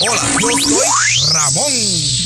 Hola, 0.00 0.22
yo 0.40 0.48
soy 0.48 1.32
Ramón. 1.32 1.72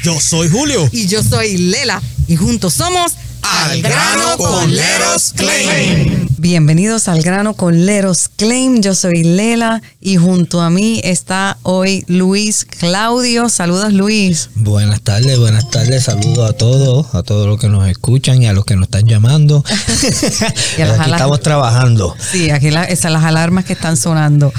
Yo 0.03 0.21
soy 0.21 0.49
Julio. 0.49 0.89
Y 0.93 1.07
yo 1.07 1.23
soy 1.23 1.57
Lela. 1.57 2.01
Y 2.29 2.37
juntos 2.37 2.75
somos 2.75 3.13
Al 3.43 3.83
Grano 3.83 4.37
con 4.37 4.75
Leros 4.75 5.33
Claim. 5.37 6.25
Bienvenidos 6.39 7.09
al 7.09 7.23
grano 7.23 7.55
con 7.55 7.87
Leros 7.87 8.29
Claim. 8.37 8.81
Yo 8.83 8.95
soy 8.95 9.25
Lela 9.25 9.81
y 10.01 10.17
junto 10.17 10.61
a 10.61 10.69
mí 10.71 11.01
está 11.05 11.57
hoy 11.63 12.05
Luis 12.07 12.65
Claudio. 12.67 13.49
Saludos 13.49 13.93
Luis. 13.93 14.51
Buenas 14.55 15.01
tardes, 15.01 15.39
buenas 15.39 15.71
tardes. 15.71 16.05
Saludos 16.05 16.51
a 16.51 16.53
todos, 16.53 17.15
a 17.15 17.23
todos 17.23 17.47
los 17.47 17.59
que 17.59 17.69
nos 17.69 17.89
escuchan 17.89 18.43
y 18.43 18.47
a 18.47 18.53
los 18.53 18.65
que 18.67 18.77
nos 18.77 18.85
están 18.85 19.07
llamando. 19.07 19.65
Y 20.79 20.83
a 20.83 20.87
las 20.87 21.01
Aquí 21.01 21.11
estamos 21.13 21.41
trabajando. 21.41 22.15
Sí, 22.33 22.51
aquí 22.51 22.71
la- 22.71 22.85
esas 22.85 23.11
las 23.13 23.25
alarmas 23.25 23.65
que 23.65 23.73
están 23.73 23.97
sonando. 23.97 24.53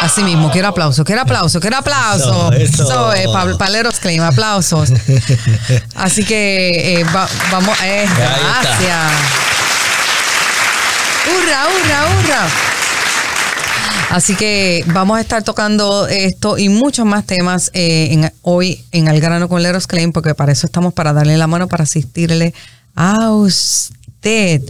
así 0.01 0.23
mismo, 0.25 0.51
quiero 0.51 0.69
aplauso, 0.69 1.05
quiero 1.05 1.23
aplauso, 1.23 1.61
quiero 1.61 1.77
aplauso. 1.79 2.53
Eso, 2.53 2.83
eso. 2.85 3.13
es 3.13 3.27
pa- 3.29 3.57
Paleros 3.59 3.99
Claim, 4.01 4.23
aplausos. 4.23 4.91
Así 5.95 6.25
que 6.25 7.01
eh, 7.01 7.05
va- 7.15 7.29
vamos, 7.51 7.77
eh, 7.85 8.07
gracias. 8.17 9.13
¡Hurra, 11.27 11.67
hurra, 11.67 12.07
hurra! 12.07 12.49
Así 14.11 14.35
que 14.35 14.85
vamos 14.89 15.19
a 15.19 15.21
estar 15.21 15.43
tocando 15.45 16.09
esto 16.09 16.59
y 16.59 16.69
muchos 16.69 17.07
más 17.07 17.25
temas 17.27 17.71
eh, 17.75 18.09
en- 18.11 18.33
hoy 18.43 18.85
en 18.91 19.09
Al 19.09 19.21
Grano 19.21 19.49
con 19.49 19.63
Leros 19.63 19.87
Claim, 19.87 20.13
porque 20.13 20.35
para 20.35 20.51
eso 20.53 20.67
estamos, 20.67 20.93
para 20.95 21.13
darle 21.13 21.37
la 21.37 21.47
mano, 21.47 21.69
para 21.69 21.85
asistirle 21.85 22.53
a 22.97 23.31
usted. 23.31 24.63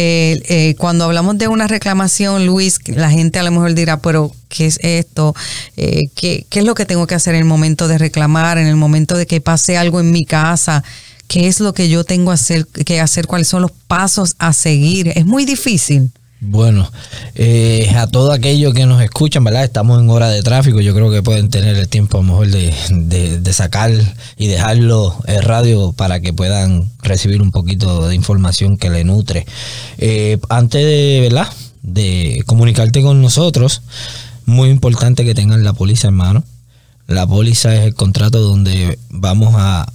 Eh, 0.00 0.40
eh, 0.48 0.76
cuando 0.78 1.06
hablamos 1.06 1.38
de 1.38 1.48
una 1.48 1.66
reclamación, 1.66 2.46
Luis, 2.46 2.78
la 2.86 3.10
gente 3.10 3.40
a 3.40 3.42
lo 3.42 3.50
mejor 3.50 3.74
dirá, 3.74 3.96
pero 3.96 4.30
¿qué 4.48 4.66
es 4.66 4.78
esto? 4.84 5.34
Eh, 5.76 6.08
¿qué, 6.14 6.46
¿Qué 6.48 6.60
es 6.60 6.64
lo 6.64 6.76
que 6.76 6.86
tengo 6.86 7.08
que 7.08 7.16
hacer 7.16 7.34
en 7.34 7.40
el 7.40 7.46
momento 7.46 7.88
de 7.88 7.98
reclamar, 7.98 8.58
en 8.58 8.68
el 8.68 8.76
momento 8.76 9.16
de 9.16 9.26
que 9.26 9.40
pase 9.40 9.76
algo 9.76 9.98
en 9.98 10.12
mi 10.12 10.24
casa? 10.24 10.84
¿Qué 11.26 11.48
es 11.48 11.58
lo 11.58 11.74
que 11.74 11.88
yo 11.88 12.04
tengo 12.04 12.30
hacer, 12.30 12.64
que 12.68 13.00
hacer? 13.00 13.26
¿Cuáles 13.26 13.48
son 13.48 13.60
los 13.60 13.72
pasos 13.72 14.36
a 14.38 14.52
seguir? 14.52 15.08
Es 15.16 15.26
muy 15.26 15.44
difícil. 15.44 16.12
Bueno, 16.40 16.88
eh, 17.34 17.90
a 17.96 18.06
todos 18.06 18.32
aquellos 18.32 18.72
que 18.72 18.86
nos 18.86 19.02
escuchan, 19.02 19.42
¿verdad? 19.42 19.64
Estamos 19.64 20.00
en 20.00 20.08
hora 20.08 20.28
de 20.30 20.42
tráfico. 20.42 20.80
Yo 20.80 20.94
creo 20.94 21.10
que 21.10 21.20
pueden 21.22 21.50
tener 21.50 21.76
el 21.76 21.88
tiempo 21.88 22.18
a 22.18 22.20
lo 22.20 22.28
mejor 22.28 22.48
de, 22.48 22.72
de- 23.40 23.52
sacar 23.52 23.90
y 24.36 24.46
dejarlo 24.46 25.16
en 25.26 25.42
radio 25.42 25.92
para 25.92 26.20
que 26.20 26.32
puedan 26.32 26.88
recibir 27.02 27.42
un 27.42 27.50
poquito 27.50 28.06
de 28.06 28.14
información 28.14 28.76
que 28.76 28.88
le 28.88 29.02
nutre. 29.02 29.46
Eh, 29.98 30.38
antes 30.48 30.84
de, 30.84 31.18
¿verdad? 31.22 31.48
De 31.82 32.44
comunicarte 32.46 33.02
con 33.02 33.20
nosotros, 33.20 33.82
muy 34.46 34.68
importante 34.70 35.24
que 35.24 35.34
tengan 35.34 35.64
la 35.64 35.72
póliza 35.72 36.06
en 36.08 36.14
mano. 36.14 36.44
La 37.08 37.26
póliza 37.26 37.74
es 37.74 37.80
el 37.80 37.94
contrato 37.94 38.40
donde 38.40 38.96
vamos 39.10 39.54
a 39.56 39.90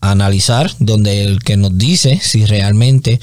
analizar, 0.00 0.70
donde 0.78 1.24
el 1.24 1.42
que 1.42 1.56
nos 1.56 1.76
dice 1.76 2.20
si 2.22 2.44
realmente 2.44 3.18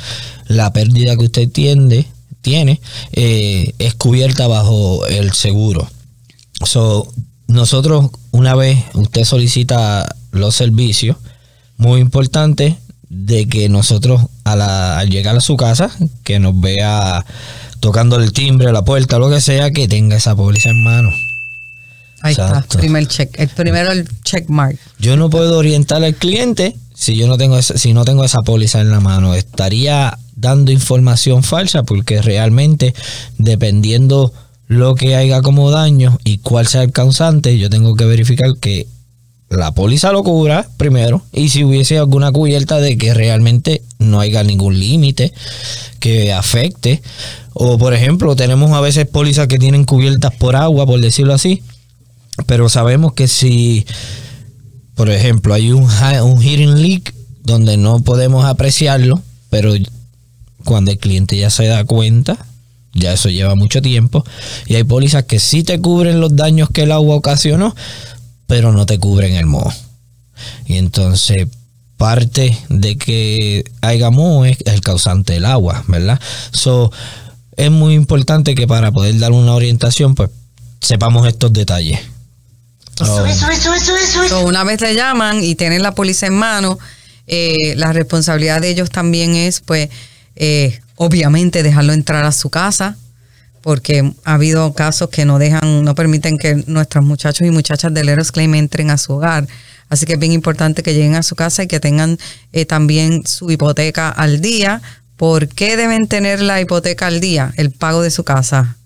la 0.48 0.74
pérdida 0.74 1.16
que 1.16 1.26
usted 1.26 1.48
tiene, 1.50 2.08
tiene 2.42 2.82
eh, 3.14 3.74
es 3.80 3.94
cubierta 3.96 4.48
bajo 4.48 5.06
el 5.08 5.32
seguro. 5.34 5.88
So, 6.66 7.12
nosotros, 7.48 8.10
una 8.32 8.56
vez 8.56 8.80
usted 8.94 9.24
solicita 9.26 10.16
los 10.32 10.56
servicios, 10.56 11.18
muy 11.78 12.00
importante 12.02 12.78
de 13.10 13.48
que 13.48 13.68
nosotros 13.68 14.22
a 14.46 14.56
la- 14.56 15.00
al 15.00 15.10
llegar 15.10 15.36
a 15.36 15.42
su 15.42 15.58
casa, 15.58 15.92
que 16.24 16.40
nos 16.40 16.60
vea 16.60 17.26
tocando 17.80 18.16
el 18.18 18.32
timbre, 18.32 18.72
la 18.72 18.86
puerta, 18.86 19.18
lo 19.20 19.30
que 19.30 19.42
sea, 19.42 19.72
que 19.72 19.88
tenga 19.88 20.16
esa 20.16 20.36
póliza 20.36 20.70
en 20.70 20.84
mano. 20.84 21.10
Ahí 22.22 22.34
Exacto. 22.34 22.60
está, 22.60 22.78
primer 22.80 23.08
check. 23.08 23.38
El 23.40 23.50
primero 23.50 23.92
el 23.92 24.08
check 24.24 24.48
mark. 24.50 24.78
Yo 25.00 25.18
no 25.18 25.30
puedo 25.32 25.58
orientar 25.58 26.04
al 26.04 26.14
cliente 26.16 26.76
si 26.94 27.16
yo 27.16 27.26
no 27.28 27.38
tengo 27.38 27.58
esa, 27.58 27.78
si 27.80 27.94
no 27.94 28.06
tengo 28.06 28.24
esa 28.24 28.44
póliza 28.44 28.80
en 28.80 28.92
la 28.92 29.00
mano. 29.00 29.34
Estaría 29.34 30.18
dando 30.42 30.72
información 30.72 31.44
falsa 31.44 31.84
porque 31.84 32.22
realmente 32.22 32.94
dependiendo 33.38 34.34
lo 34.68 34.96
que 34.96 35.16
haya 35.16 35.42
como 35.42 35.72
daño 35.72 36.18
y 36.24 36.40
cuál 36.40 36.68
sea 36.68 36.84
el 36.84 36.92
causante, 36.92 37.58
yo 37.58 37.70
tengo 37.70 37.96
que 37.96 38.06
verificar 38.06 38.58
que 38.60 38.88
la 39.50 39.74
póliza 39.74 40.12
lo 40.12 40.24
cubra 40.24 40.68
primero. 40.78 41.24
Y 41.34 41.50
si 41.50 41.64
hubiese 41.64 41.98
alguna 41.98 42.32
cubierta 42.32 42.80
de 42.80 42.98
que 42.98 43.14
realmente 43.14 43.82
no 44.00 44.20
haya 44.20 44.44
ningún 44.44 44.80
límite 44.80 45.34
que 46.00 46.32
afecte. 46.34 47.02
O 47.54 47.78
por 47.78 47.94
ejemplo 47.94 48.36
tenemos 48.36 48.72
a 48.72 48.82
veces 48.82 49.06
pólizas 49.08 49.48
que 49.48 49.60
tienen 49.60 49.84
cubiertas 49.84 50.34
por 50.36 50.56
agua 50.56 50.86
por 50.86 51.02
decirlo 51.02 51.34
así. 51.34 51.64
Pero 52.48 52.70
sabemos 52.70 53.14
que 53.14 53.28
si 53.28 53.86
por 54.96 55.10
ejemplo, 55.10 55.54
hay 55.54 55.72
un, 55.72 55.84
un 55.84 56.42
heating 56.42 56.82
leak 56.82 57.14
donde 57.44 57.76
no 57.76 58.02
podemos 58.02 58.46
apreciarlo, 58.46 59.20
pero 59.50 59.74
cuando 60.64 60.92
el 60.92 60.98
cliente 60.98 61.38
ya 61.38 61.50
se 61.50 61.66
da 61.66 61.84
cuenta, 61.86 62.38
ya 62.94 63.14
eso 63.14 63.30
lleva 63.30 63.56
mucho 63.56 63.82
tiempo, 63.82 64.24
y 64.68 64.76
hay 64.76 64.84
pólizas 64.84 65.24
que 65.24 65.40
sí 65.40 65.64
te 65.64 65.80
cubren 65.80 66.20
los 66.20 66.36
daños 66.36 66.70
que 66.70 66.84
el 66.84 66.92
agua 66.92 67.16
ocasionó, 67.16 67.76
pero 68.48 68.72
no 68.72 68.86
te 68.86 69.00
cubren 69.00 69.36
el 69.36 69.46
moho. 69.46 69.72
Y 70.66 70.78
entonces 70.78 71.48
parte 71.98 72.58
de 72.68 72.98
que 72.98 73.64
haya 73.82 74.10
moho 74.10 74.46
es 74.46 74.58
el 74.66 74.82
causante 74.82 75.34
del 75.34 75.46
agua, 75.46 75.84
¿verdad? 75.88 76.20
So, 76.52 76.92
es 77.56 77.70
muy 77.70 77.94
importante 77.94 78.56
que 78.56 78.66
para 78.66 78.92
poder 78.92 79.20
dar 79.20 79.32
una 79.32 79.54
orientación, 79.54 80.16
pues 80.16 80.32
sepamos 80.82 81.28
estos 81.28 81.54
detalles. 81.54 82.00
Oh. 83.00 83.26
So, 84.28 84.46
una 84.46 84.64
vez 84.64 84.82
le 84.82 84.96
llaman 84.96 85.44
y 85.44 85.56
tienen 85.56 85.84
la 85.84 85.94
póliza 85.94 86.26
en 86.26 86.34
mano, 86.34 86.80
eh, 87.28 87.76
la 87.78 87.94
responsabilidad 87.94 88.62
de 88.62 88.72
ellos 88.72 88.90
también 88.90 89.36
es, 89.36 89.62
pues, 89.62 89.90
eh, 90.36 90.80
obviamente 90.96 91.64
dejarlo 91.64 91.94
entrar 91.94 92.24
a 92.26 92.32
su 92.32 92.50
casa, 92.50 92.98
porque 93.62 94.14
ha 94.24 94.34
habido 94.34 94.74
casos 94.74 95.10
que 95.10 95.26
no 95.26 95.40
dejan, 95.40 95.84
no 95.84 95.96
permiten 95.96 96.38
que 96.38 96.64
nuestros 96.68 97.06
muchachos 97.06 97.48
y 97.48 97.52
muchachas 97.52 97.94
del 97.94 98.10
Eros 98.10 98.32
Claim 98.32 98.56
entren 98.56 98.90
a 98.90 98.98
su 98.98 99.14
hogar. 99.14 99.48
Así 99.90 100.06
que 100.06 100.14
es 100.14 100.20
bien 100.20 100.32
importante 100.32 100.84
que 100.84 100.94
lleguen 100.94 101.16
a 101.16 101.24
su 101.24 101.36
casa 101.36 101.64
y 101.64 101.68
que 101.68 101.80
tengan 101.80 102.18
eh, 102.54 102.66
también 102.66 103.26
su 103.26 103.52
hipoteca 103.52 104.10
al 104.10 104.42
día. 104.42 104.82
¿Por 105.18 105.50
qué 105.50 105.78
deben 105.78 106.08
tener 106.08 106.42
la 106.42 106.62
hipoteca 106.62 107.08
al 107.08 107.20
día? 107.20 107.54
El 107.58 107.72
pago 107.72 108.02
de 108.02 108.10
su 108.10 108.24
casa. 108.24 108.78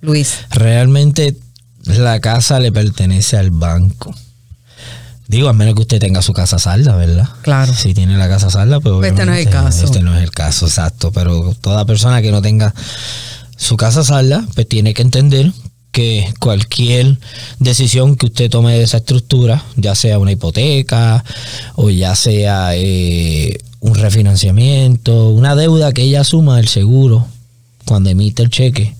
Luis. 0.00 0.38
Realmente 0.50 1.36
la 1.84 2.20
casa 2.20 2.58
le 2.58 2.72
pertenece 2.72 3.36
al 3.36 3.50
banco. 3.50 4.14
Digo, 5.30 5.48
a 5.48 5.52
menos 5.52 5.76
que 5.76 5.82
usted 5.82 6.00
tenga 6.00 6.22
su 6.22 6.32
casa 6.32 6.58
salda, 6.58 6.96
¿verdad? 6.96 7.28
Claro. 7.42 7.72
Si 7.72 7.94
tiene 7.94 8.16
la 8.18 8.28
casa 8.28 8.50
salda, 8.50 8.80
pues 8.80 9.08
Este 9.08 9.24
no 9.24 9.32
es 9.32 9.46
el 9.46 9.52
caso. 9.52 9.84
Este 9.84 10.02
no 10.02 10.16
es 10.16 10.24
el 10.24 10.32
caso, 10.32 10.66
exacto. 10.66 11.12
Pero 11.12 11.54
toda 11.60 11.84
persona 11.84 12.20
que 12.20 12.32
no 12.32 12.42
tenga 12.42 12.74
su 13.56 13.76
casa 13.76 14.02
salda, 14.02 14.44
pues 14.56 14.66
tiene 14.68 14.92
que 14.92 15.02
entender 15.02 15.52
que 15.92 16.34
cualquier 16.40 17.20
decisión 17.60 18.16
que 18.16 18.26
usted 18.26 18.50
tome 18.50 18.72
de 18.72 18.82
esa 18.82 18.96
estructura, 18.96 19.62
ya 19.76 19.94
sea 19.94 20.18
una 20.18 20.32
hipoteca 20.32 21.24
o 21.76 21.90
ya 21.90 22.16
sea 22.16 22.70
eh, 22.74 23.56
un 23.78 23.94
refinanciamiento, 23.94 25.28
una 25.28 25.54
deuda 25.54 25.92
que 25.92 26.02
ella 26.02 26.22
asuma 26.22 26.58
el 26.58 26.66
seguro 26.66 27.24
cuando 27.84 28.10
emite 28.10 28.42
el 28.42 28.50
cheque, 28.50 28.96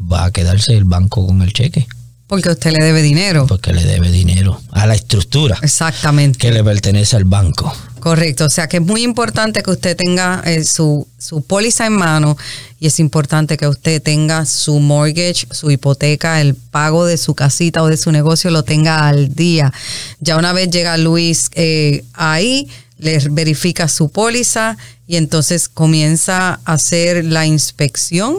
va 0.00 0.26
a 0.26 0.30
quedarse 0.30 0.76
el 0.76 0.84
banco 0.84 1.26
con 1.26 1.42
el 1.42 1.52
cheque. 1.52 1.88
Porque 2.26 2.50
usted 2.50 2.72
le 2.72 2.82
debe 2.82 3.02
dinero. 3.02 3.46
Porque 3.46 3.72
le 3.72 3.84
debe 3.84 4.10
dinero 4.10 4.60
a 4.72 4.86
la 4.86 4.94
estructura. 4.94 5.58
Exactamente. 5.62 6.38
Que 6.38 6.50
le 6.50 6.64
pertenece 6.64 7.16
al 7.16 7.24
banco. 7.24 7.72
Correcto, 8.00 8.44
o 8.44 8.50
sea 8.50 8.68
que 8.68 8.76
es 8.76 8.82
muy 8.84 9.02
importante 9.02 9.64
que 9.64 9.70
usted 9.72 9.96
tenga 9.96 10.40
eh, 10.46 10.64
su, 10.64 11.08
su 11.18 11.42
póliza 11.42 11.86
en 11.86 11.94
mano 11.94 12.36
y 12.78 12.86
es 12.86 13.00
importante 13.00 13.56
que 13.56 13.66
usted 13.66 14.00
tenga 14.00 14.46
su 14.46 14.78
mortgage, 14.78 15.48
su 15.50 15.72
hipoteca, 15.72 16.40
el 16.40 16.54
pago 16.54 17.04
de 17.04 17.16
su 17.16 17.34
casita 17.34 17.82
o 17.82 17.88
de 17.88 17.96
su 17.96 18.12
negocio 18.12 18.52
lo 18.52 18.62
tenga 18.62 19.08
al 19.08 19.34
día. 19.34 19.72
Ya 20.20 20.36
una 20.36 20.52
vez 20.52 20.70
llega 20.70 20.96
Luis 20.98 21.50
eh, 21.54 22.04
ahí, 22.12 22.68
le 22.98 23.18
verifica 23.30 23.88
su 23.88 24.08
póliza 24.08 24.76
y 25.08 25.16
entonces 25.16 25.68
comienza 25.68 26.60
a 26.64 26.74
hacer 26.74 27.24
la 27.24 27.44
inspección 27.44 28.36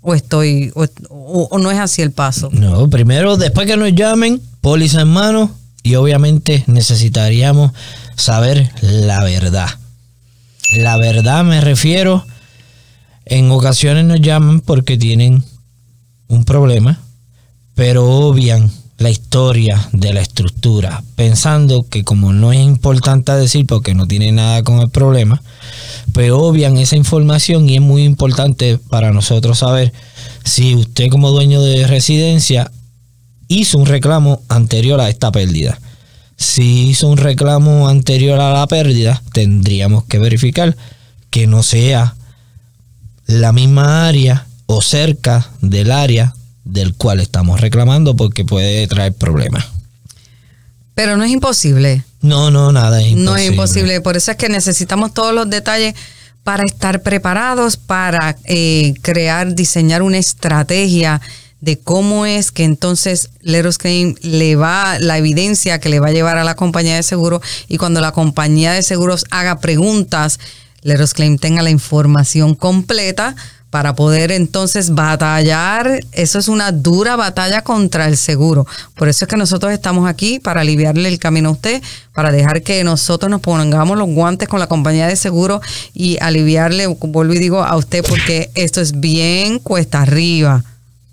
o 0.00 0.14
estoy 0.14 0.72
o, 0.74 0.86
o 1.50 1.58
no 1.58 1.70
es 1.70 1.78
así 1.78 2.02
el 2.02 2.12
paso. 2.12 2.50
No, 2.52 2.88
primero 2.88 3.36
después 3.36 3.66
que 3.66 3.76
nos 3.76 3.94
llamen, 3.94 4.40
póliza 4.60 5.02
en 5.02 5.08
mano 5.08 5.50
y 5.82 5.94
obviamente 5.94 6.64
necesitaríamos 6.66 7.72
saber 8.16 8.70
la 8.82 9.22
verdad. 9.24 9.68
La 10.76 10.96
verdad 10.96 11.44
me 11.44 11.60
refiero, 11.60 12.24
en 13.24 13.50
ocasiones 13.50 14.04
nos 14.04 14.20
llaman 14.20 14.60
porque 14.60 14.96
tienen 14.96 15.44
un 16.28 16.44
problema, 16.44 17.00
pero 17.74 18.08
obvian 18.08 18.70
la 19.00 19.08
historia 19.08 19.88
de 19.92 20.12
la 20.12 20.20
estructura, 20.20 21.02
pensando 21.16 21.86
que 21.88 22.04
como 22.04 22.34
no 22.34 22.52
es 22.52 22.60
importante 22.60 23.32
decir 23.32 23.64
porque 23.66 23.94
no 23.94 24.06
tiene 24.06 24.30
nada 24.30 24.62
con 24.62 24.80
el 24.80 24.90
problema, 24.90 25.42
pues 26.12 26.30
obvian 26.32 26.76
esa 26.76 26.96
información 26.96 27.66
y 27.66 27.76
es 27.76 27.80
muy 27.80 28.04
importante 28.04 28.78
para 28.90 29.10
nosotros 29.10 29.60
saber 29.60 29.94
si 30.44 30.74
usted 30.74 31.08
como 31.08 31.30
dueño 31.30 31.62
de 31.62 31.86
residencia 31.86 32.70
hizo 33.48 33.78
un 33.78 33.86
reclamo 33.86 34.42
anterior 34.50 35.00
a 35.00 35.08
esta 35.08 35.32
pérdida. 35.32 35.80
Si 36.36 36.90
hizo 36.90 37.08
un 37.08 37.16
reclamo 37.16 37.88
anterior 37.88 38.38
a 38.38 38.52
la 38.52 38.66
pérdida, 38.66 39.22
tendríamos 39.32 40.04
que 40.04 40.18
verificar 40.18 40.76
que 41.30 41.46
no 41.46 41.62
sea 41.62 42.16
la 43.24 43.52
misma 43.52 44.06
área 44.06 44.46
o 44.66 44.82
cerca 44.82 45.48
del 45.62 45.90
área 45.90 46.34
del 46.70 46.94
cual 46.94 47.20
estamos 47.20 47.60
reclamando 47.60 48.16
porque 48.16 48.44
puede 48.44 48.86
traer 48.86 49.14
problemas. 49.14 49.66
Pero 50.94 51.16
no 51.16 51.24
es 51.24 51.30
imposible. 51.30 52.04
No, 52.20 52.50
no, 52.50 52.72
nada 52.72 53.00
es 53.00 53.08
imposible. 53.08 53.24
No 53.24 53.36
es 53.36 53.50
imposible. 53.50 54.00
Por 54.00 54.16
eso 54.16 54.30
es 54.32 54.36
que 54.36 54.48
necesitamos 54.48 55.14
todos 55.14 55.34
los 55.34 55.48
detalles 55.48 55.94
para 56.44 56.64
estar 56.64 57.02
preparados, 57.02 57.76
para 57.76 58.36
eh, 58.44 58.94
crear, 59.02 59.54
diseñar 59.54 60.02
una 60.02 60.18
estrategia 60.18 61.20
de 61.60 61.78
cómo 61.78 62.24
es 62.24 62.52
que 62.52 62.64
entonces 62.64 63.30
Leros 63.42 63.78
Claim 63.78 64.14
le 64.22 64.56
va 64.56 64.98
la 64.98 65.18
evidencia 65.18 65.78
que 65.78 65.90
le 65.90 66.00
va 66.00 66.08
a 66.08 66.12
llevar 66.12 66.38
a 66.38 66.44
la 66.44 66.54
compañía 66.56 66.96
de 66.96 67.02
seguros 67.02 67.42
y 67.68 67.76
cuando 67.76 68.00
la 68.00 68.12
compañía 68.12 68.72
de 68.72 68.82
seguros 68.82 69.26
haga 69.30 69.60
preguntas, 69.60 70.40
Leros 70.82 71.12
Claim 71.12 71.36
tenga 71.36 71.62
la 71.62 71.70
información 71.70 72.54
completa 72.54 73.36
para 73.70 73.94
poder 73.94 74.32
entonces 74.32 74.94
batallar. 74.94 76.00
Eso 76.12 76.38
es 76.38 76.48
una 76.48 76.72
dura 76.72 77.16
batalla 77.16 77.62
contra 77.62 78.06
el 78.06 78.16
seguro. 78.16 78.66
Por 78.96 79.08
eso 79.08 79.24
es 79.24 79.28
que 79.28 79.36
nosotros 79.36 79.72
estamos 79.72 80.08
aquí 80.08 80.40
para 80.40 80.60
aliviarle 80.60 81.08
el 81.08 81.18
camino 81.18 81.48
a 81.50 81.52
usted, 81.52 81.82
para 82.12 82.32
dejar 82.32 82.62
que 82.62 82.82
nosotros 82.84 83.30
nos 83.30 83.40
pongamos 83.40 83.96
los 83.96 84.08
guantes 84.08 84.48
con 84.48 84.60
la 84.60 84.66
compañía 84.66 85.06
de 85.06 85.16
seguro 85.16 85.62
y 85.94 86.18
aliviarle, 86.20 86.88
vuelvo 86.88 87.34
y 87.34 87.38
digo, 87.38 87.62
a 87.62 87.76
usted 87.76 88.04
porque 88.06 88.50
esto 88.54 88.80
es 88.80 89.00
bien 89.00 89.60
cuesta 89.60 90.02
arriba. 90.02 90.64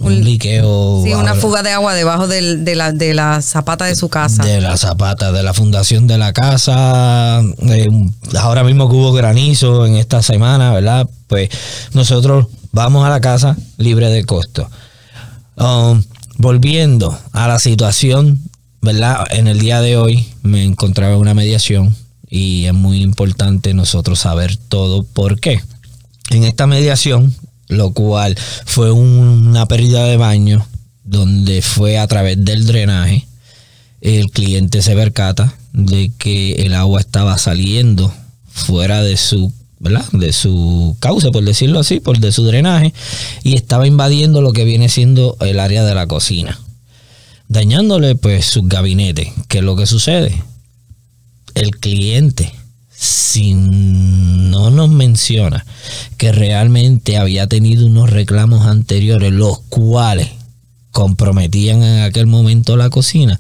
un 0.01 0.25
liqueo. 0.25 1.03
Sí, 1.05 1.15
una 1.15 1.35
fuga 1.35 1.63
de 1.63 1.71
agua 1.71 1.95
debajo 1.95 2.27
de, 2.27 2.75
la, 2.75 2.93
de 2.93 3.15
la 3.15 3.41
zapata 3.43 3.85
de 3.85 3.95
su 3.95 4.09
casa. 4.09 4.45
De 4.45 4.61
la 4.61 4.77
zapata, 4.77 5.33
de 5.33 5.43
la 5.43 5.55
fundación 5.55 6.07
de 6.07 6.19
la 6.19 6.33
casa. 6.33 7.41
Eh, 7.69 7.89
ahora 8.39 8.65
mismo 8.65 8.89
que 8.89 8.97
hubo 8.97 9.13
granizo 9.13 9.87
en 9.87 9.97
esta 9.97 10.23
semana, 10.23 10.73
¿verdad? 10.73 11.09
Pues 11.29 11.49
nosotros 11.93 12.47
vamos 12.73 13.07
a 13.07 13.11
la 13.11 13.21
casa 13.21 13.57
libre 13.79 14.11
de 14.11 14.25
costo. 14.25 14.69
Um, 15.57 16.03
volviendo 16.39 17.17
a 17.33 17.47
la 17.47 17.59
situación, 17.59 18.43
¿verdad? 18.83 19.25
En 19.31 19.47
el 19.47 19.61
día 19.61 19.81
de 19.81 19.97
hoy 19.97 20.29
me 20.43 20.65
encontraba 20.65 21.17
una 21.17 21.35
mediación 21.35 21.95
y 22.29 22.65
es 22.65 22.75
muy 22.75 23.03
importante 23.03 23.75
nosotros 23.75 24.21
saber 24.21 24.57
todo 24.57 25.03
por 25.05 25.41
qué. 25.41 25.61
En 26.31 26.45
esta 26.45 26.67
mediación 26.67 27.35
lo 27.69 27.93
cual 27.93 28.37
fue 28.65 28.91
una 28.93 29.67
pérdida 29.67 30.05
de 30.05 30.17
baño 30.17 30.67
donde 31.05 31.63
fue 31.63 31.99
a 31.99 32.07
través 32.07 32.43
del 32.45 32.67
drenaje. 32.67 33.27
El 34.01 34.31
cliente 34.31 34.83
se 34.83 34.95
percata 34.95 35.55
de 35.73 36.13
que 36.19 36.67
el 36.67 36.75
agua 36.75 37.01
estaba 37.01 37.39
saliendo 37.39 38.13
fuera 38.47 39.03
de 39.03 39.17
su 39.17 39.53
¿verdad? 39.81 40.05
de 40.13 40.33
su 40.33 40.97
cauce, 41.01 41.31
por 41.31 41.45
decirlo 41.45 41.81
así, 41.81 42.01
por 42.01 42.19
de 42.19 42.33
su 42.33 42.45
drenaje, 42.45 42.95
y 43.43 43.55
estaba 43.55 43.87
invadiendo 43.87 44.41
lo 44.41 44.53
que 44.53 44.65
viene 44.65 44.89
siendo 44.89 45.37
el 45.41 45.61
área 45.61 45.85
de 45.85 45.95
la 45.95 46.07
cocina, 46.07 46.59
dañándole 47.49 48.15
pues 48.15 48.47
su 48.47 48.63
gabinete. 48.63 49.35
¿Qué 49.49 49.59
es 49.59 49.65
lo 49.65 49.77
que 49.77 49.85
sucede? 49.85 50.43
El 51.55 51.73
cliente 51.79 52.53
si 52.97 53.55
no 53.55 54.71
nos 54.71 54.89
menciona 54.89 55.67
que 56.17 56.33
realmente 56.33 57.19
había 57.19 57.47
tenido 57.47 57.87
unos 57.87 58.11
reclamos 58.11 58.67
anteriores, 58.67 59.33
los 59.33 59.59
cuales 59.69 60.31
comprometían 60.93 61.83
en 61.83 62.03
aquel 62.03 62.27
momento 62.27 62.77
la 62.77 62.91
cocina, 62.91 63.39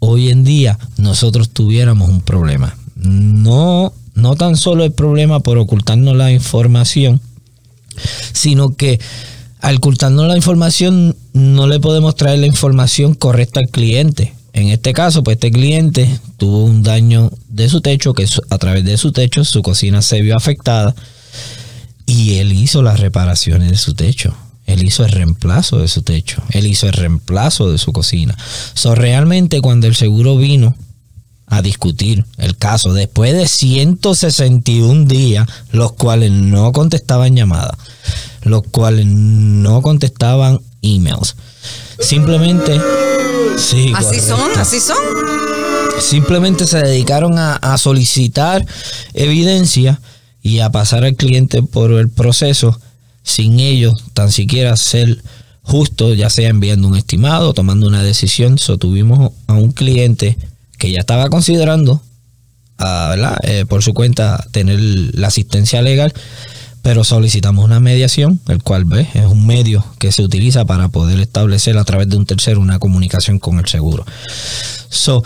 hoy 0.00 0.30
en 0.30 0.44
día 0.44 0.78
nosotros 0.98 1.50
tuviéramos 1.50 2.08
un 2.08 2.20
problema. 2.20 2.76
No, 2.96 3.92
no 4.14 4.36
tan 4.36 4.56
solo 4.56 4.84
el 4.84 4.92
problema 4.92 5.40
por 5.40 5.56
ocultarnos 5.56 6.16
la 6.16 6.32
información, 6.32 7.20
sino 8.32 8.74
que 8.76 9.00
al 9.60 9.76
ocultarnos 9.76 10.26
la 10.26 10.36
información 10.36 11.16
no 11.32 11.66
le 11.68 11.80
podemos 11.80 12.16
traer 12.16 12.40
la 12.40 12.46
información 12.46 13.14
correcta 13.14 13.60
al 13.60 13.68
cliente. 13.68 14.34
En 14.52 14.68
este 14.68 14.92
caso, 14.92 15.22
pues 15.22 15.36
este 15.36 15.50
cliente 15.50 16.08
tuvo 16.36 16.64
un 16.64 16.82
daño 16.82 17.30
de 17.48 17.68
su 17.68 17.80
techo, 17.80 18.14
que 18.14 18.26
a 18.50 18.58
través 18.58 18.84
de 18.84 18.96
su 18.96 19.12
techo 19.12 19.44
su 19.44 19.62
cocina 19.62 20.02
se 20.02 20.20
vio 20.22 20.36
afectada 20.36 20.94
y 22.06 22.36
él 22.36 22.52
hizo 22.52 22.82
las 22.82 23.00
reparaciones 23.00 23.70
de 23.70 23.76
su 23.76 23.94
techo. 23.94 24.34
Él 24.66 24.84
hizo 24.84 25.04
el 25.04 25.12
reemplazo 25.12 25.78
de 25.78 25.88
su 25.88 26.02
techo. 26.02 26.42
Él 26.50 26.66
hizo 26.66 26.86
el 26.86 26.92
reemplazo 26.92 27.70
de 27.70 27.78
su 27.78 27.92
cocina. 27.92 28.36
So, 28.74 28.94
realmente 28.94 29.60
cuando 29.60 29.86
el 29.86 29.94
seguro 29.94 30.36
vino 30.36 30.76
a 31.46 31.62
discutir 31.62 32.24
el 32.38 32.56
caso 32.56 32.92
después 32.92 33.34
de 33.34 33.48
161 33.48 35.06
días, 35.06 35.48
los 35.72 35.92
cuales 35.92 36.30
no 36.30 36.72
contestaban 36.72 37.34
llamadas, 37.34 37.76
los 38.42 38.62
cuales 38.62 39.06
no 39.06 39.82
contestaban 39.82 40.60
emails. 40.82 41.34
Simplemente 41.98 42.80
Sí, 43.60 43.92
así 43.94 44.20
son, 44.20 44.50
así 44.56 44.80
son. 44.80 44.96
Simplemente 46.00 46.66
se 46.66 46.78
dedicaron 46.78 47.38
a, 47.38 47.76
solicitar 47.76 48.64
evidencia 49.12 50.00
y 50.42 50.60
a 50.60 50.70
pasar 50.70 51.04
al 51.04 51.14
cliente 51.14 51.62
por 51.62 51.92
el 51.92 52.08
proceso 52.08 52.80
sin 53.22 53.60
ellos 53.60 54.02
tan 54.14 54.32
siquiera 54.32 54.76
ser 54.76 55.22
justo, 55.62 56.14
ya 56.14 56.30
sea 56.30 56.48
enviando 56.48 56.88
un 56.88 56.96
estimado, 56.96 57.52
tomando 57.52 57.86
una 57.86 58.02
decisión. 58.02 58.58
So, 58.58 58.78
tuvimos 58.78 59.32
a 59.46 59.52
un 59.52 59.72
cliente 59.72 60.38
que 60.78 60.90
ya 60.90 61.00
estaba 61.00 61.28
considerando, 61.28 62.02
¿verdad? 62.78 63.36
Eh, 63.42 63.66
por 63.68 63.82
su 63.82 63.92
cuenta, 63.92 64.46
tener 64.52 64.80
la 64.80 65.28
asistencia 65.28 65.82
legal 65.82 66.14
pero 66.82 67.04
solicitamos 67.04 67.64
una 67.64 67.80
mediación, 67.80 68.40
el 68.48 68.62
cual 68.62 68.86
es 68.92 69.26
un 69.26 69.46
medio 69.46 69.84
que 69.98 70.12
se 70.12 70.22
utiliza 70.22 70.64
para 70.64 70.88
poder 70.88 71.20
establecer 71.20 71.76
a 71.76 71.84
través 71.84 72.08
de 72.08 72.16
un 72.16 72.26
tercero 72.26 72.60
una 72.60 72.78
comunicación 72.78 73.38
con 73.38 73.58
el 73.58 73.66
seguro. 73.66 74.04
So, 74.88 75.22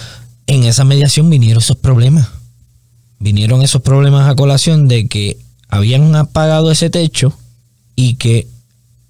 en 0.47 0.65
esa 0.65 0.85
mediación 0.85 1.31
vinieron 1.31 1.63
esos 1.63 1.77
problemas. 1.77 2.29
Vinieron 3.19 3.63
esos 3.63 3.83
problemas 3.83 4.29
a 4.29 4.35
colación 4.35 4.89
de 4.89 5.09
que 5.09 5.39
habían 5.69 6.15
apagado 6.17 6.71
ese 6.71 6.91
techo 6.91 7.33
y 7.97 8.17
que 8.17 8.49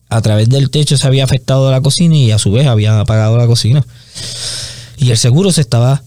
a 0.08 0.20
través 0.20 0.48
del 0.48 0.70
techo 0.70 0.96
se 0.96 1.06
había 1.06 1.24
afectado 1.24 1.70
la 1.70 1.80
cocina 1.80 2.14
y 2.14 2.30
a 2.30 2.38
su 2.38 2.52
vez 2.52 2.66
habían 2.66 2.98
apagado 2.98 3.36
la 3.36 3.46
cocina. 3.46 3.84
Y 4.98 5.10
el 5.10 5.16
seguro 5.16 5.50
se 5.50 5.62
estaba, 5.62 6.02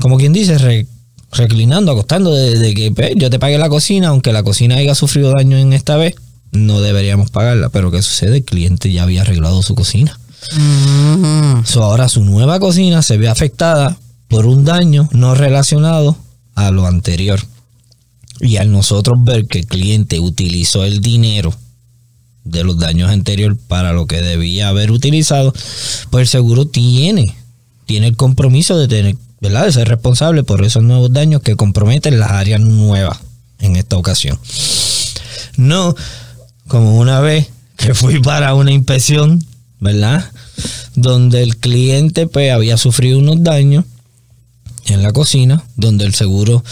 como 0.00 0.18
quien 0.18 0.32
dice, 0.32 0.86
reclinando, 1.32 1.92
acostando 1.92 2.32
de, 2.32 2.74
que 2.74 2.92
pues, 2.92 3.12
yo 3.16 3.30
te 3.30 3.38
pague 3.38 3.58
la 3.58 3.68
cocina, 3.68 4.08
aunque 4.08 4.32
la 4.32 4.42
cocina 4.42 4.76
haya 4.76 4.94
sufrido 4.94 5.32
daño 5.32 5.56
en 5.58 5.72
esta 5.72 5.96
vez, 5.96 6.14
no 6.52 6.80
deberíamos 6.80 7.30
pagarla. 7.30 7.68
Pero 7.68 7.90
¿qué 7.90 8.02
sucede? 8.02 8.38
El 8.38 8.44
cliente 8.44 8.90
ya 8.92 9.02
había 9.02 9.22
arreglado 9.22 9.62
su 9.62 9.74
cocina. 9.74 10.18
Mm. 10.54 11.64
ahora 11.76 12.08
su 12.08 12.22
nueva 12.22 12.60
cocina 12.60 13.02
se 13.02 13.16
ve 13.16 13.28
afectada 13.28 13.98
por 14.28 14.46
un 14.46 14.64
daño 14.64 15.08
no 15.12 15.34
relacionado 15.34 16.16
a 16.54 16.70
lo 16.70 16.86
anterior. 16.86 17.40
Y 18.40 18.58
al 18.58 18.70
nosotros 18.70 19.18
ver 19.24 19.46
que 19.46 19.60
el 19.60 19.66
cliente 19.66 20.20
utilizó 20.20 20.84
el 20.84 21.00
dinero 21.00 21.54
de 22.44 22.64
los 22.64 22.78
daños 22.78 23.10
anteriores 23.10 23.58
para 23.66 23.92
lo 23.92 24.06
que 24.06 24.22
debía 24.22 24.68
haber 24.68 24.90
utilizado, 24.90 25.52
pues 26.10 26.22
el 26.22 26.28
seguro 26.28 26.66
tiene, 26.66 27.34
tiene 27.86 28.08
el 28.08 28.16
compromiso 28.16 28.78
de 28.78 28.88
tener, 28.88 29.16
¿verdad? 29.46 29.66
De 29.66 29.72
ser 29.72 29.88
responsable 29.88 30.42
por 30.42 30.64
esos 30.64 30.82
nuevos 30.82 31.12
daños 31.12 31.40
que 31.40 31.56
comprometen 31.56 32.18
las 32.18 32.30
áreas 32.30 32.60
nuevas 32.60 33.18
en 33.60 33.76
esta 33.76 33.96
ocasión. 33.96 34.38
No 35.56 35.94
como 36.66 36.98
una 36.98 37.20
vez 37.20 37.48
que 37.76 37.94
fui 37.94 38.18
para 38.22 38.54
una 38.54 38.72
inspección, 38.72 39.44
¿verdad? 39.78 40.30
Donde 40.94 41.42
el 41.42 41.56
cliente 41.58 42.26
pues 42.26 42.50
había 42.52 42.76
sufrido 42.76 43.18
unos 43.18 43.42
daños 43.42 43.84
en 44.86 45.02
la 45.02 45.12
cocina, 45.12 45.64
donde 45.76 46.04
el 46.04 46.14
seguro 46.14 46.64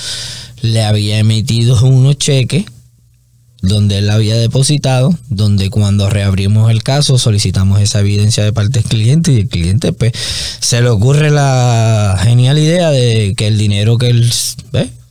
le 0.63 0.83
había 0.83 1.19
emitido 1.19 1.81
unos 1.85 2.19
cheques 2.19 2.65
donde 3.67 3.99
él 3.99 4.11
había 4.11 4.37
depositado, 4.37 5.17
donde 5.29 5.71
cuando 5.71 6.09
reabrimos 6.11 6.71
el 6.71 6.83
caso 6.83 7.19
solicitamos 7.19 7.81
esa 7.81 8.01
evidencia 8.01 8.45
de 8.45 8.53
parte 8.53 8.81
del 8.81 8.89
cliente 8.89 9.33
y 9.33 9.41
el 9.41 9.49
cliente 9.49 9.93
pues 9.93 10.13
se 10.61 10.81
le 10.81 10.89
ocurre 10.89 11.31
la 11.31 12.19
genial 12.23 12.59
idea 12.59 12.91
de 12.91 13.35
que 13.37 13.47
el 13.47 13.59
dinero 13.59 13.99
que 13.99 14.09
él 14.09 14.31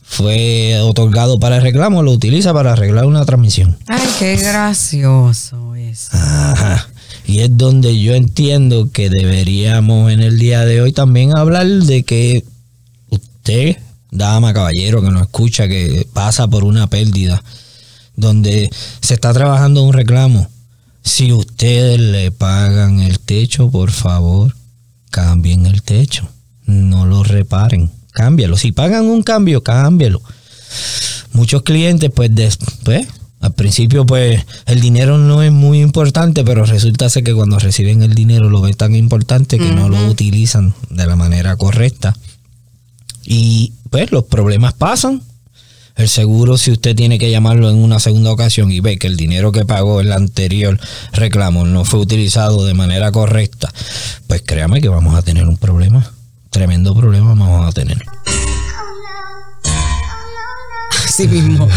fue 0.02 0.78
otorgado 0.80 1.40
para 1.40 1.56
el 1.56 1.62
reclamo 1.62 2.02
lo 2.02 2.12
utiliza 2.12 2.52
para 2.52 2.72
arreglar 2.72 3.06
una 3.06 3.24
transmisión. 3.24 3.76
Ay, 3.88 4.06
qué 4.18 4.36
gracioso 4.36 5.74
eso. 5.74 6.10
Ajá. 6.12 6.88
Y 7.26 7.40
es 7.40 7.56
donde 7.56 7.98
yo 7.98 8.14
entiendo 8.14 8.90
que 8.92 9.10
deberíamos 9.10 10.12
en 10.12 10.20
el 10.20 10.38
día 10.38 10.64
de 10.64 10.82
hoy 10.82 10.92
también 10.92 11.36
hablar 11.36 11.66
de 11.66 12.02
que 12.04 12.44
usted, 13.08 13.78
dama, 14.10 14.52
caballero, 14.52 15.02
que 15.02 15.10
nos 15.10 15.22
escucha, 15.22 15.66
que 15.66 16.06
pasa 16.12 16.46
por 16.46 16.64
una 16.64 16.86
pérdida, 16.86 17.42
donde 18.16 18.70
se 19.00 19.14
está 19.14 19.32
trabajando 19.32 19.82
un 19.82 19.92
reclamo. 19.92 20.48
Si 21.02 21.32
ustedes 21.32 22.00
le 22.00 22.30
pagan 22.30 23.00
el 23.00 23.20
techo, 23.20 23.70
por 23.70 23.90
favor, 23.90 24.54
cambien 25.10 25.66
el 25.66 25.82
techo. 25.82 26.28
No 26.66 27.06
lo 27.06 27.22
reparen. 27.22 27.90
Cámbialo. 28.12 28.56
Si 28.56 28.72
pagan 28.72 29.06
un 29.06 29.22
cambio, 29.22 29.62
cámbialo. 29.62 30.22
Muchos 31.32 31.62
clientes, 31.62 32.10
pues, 32.14 32.34
después, 32.34 33.06
al 33.40 33.52
principio, 33.52 34.06
pues, 34.06 34.44
el 34.66 34.80
dinero 34.80 35.18
no 35.18 35.42
es 35.42 35.52
muy 35.52 35.82
importante, 35.82 36.44
pero 36.44 36.64
resulta 36.64 37.10
ser 37.10 37.24
que 37.24 37.34
cuando 37.34 37.58
reciben 37.58 38.02
el 38.02 38.14
dinero 38.14 38.48
lo 38.48 38.62
ven 38.62 38.74
tan 38.74 38.94
importante 38.94 39.58
que 39.58 39.70
no 39.72 39.88
lo 39.88 40.06
utilizan 40.06 40.74
de 40.90 41.06
la 41.06 41.16
manera 41.16 41.56
correcta. 41.56 42.16
Y, 43.24 43.72
pues, 43.90 44.12
los 44.12 44.24
problemas 44.24 44.72
pasan 44.72 45.22
el 45.96 46.08
seguro, 46.08 46.58
si 46.58 46.72
usted 46.72 46.96
tiene 46.96 47.18
que 47.18 47.30
llamarlo 47.30 47.70
en 47.70 47.76
una 47.76 48.00
segunda 48.00 48.32
ocasión 48.32 48.72
y 48.72 48.80
ve 48.80 48.98
que 48.98 49.06
el 49.06 49.16
dinero 49.16 49.52
que 49.52 49.64
pagó 49.64 50.00
el 50.00 50.12
anterior 50.12 50.78
reclamo 51.12 51.64
no 51.64 51.84
fue 51.84 52.00
utilizado 52.00 52.64
de 52.66 52.74
manera 52.74 53.12
correcta, 53.12 53.72
pues 54.26 54.42
créame 54.44 54.80
que 54.80 54.88
vamos 54.88 55.14
a 55.14 55.22
tener 55.22 55.46
un 55.46 55.56
problema. 55.56 56.12
Tremendo 56.50 56.94
problema 56.94 57.34
vamos 57.34 57.68
a 57.68 57.72
tener. 57.72 58.04
Así 61.04 61.28
mismo, 61.28 61.68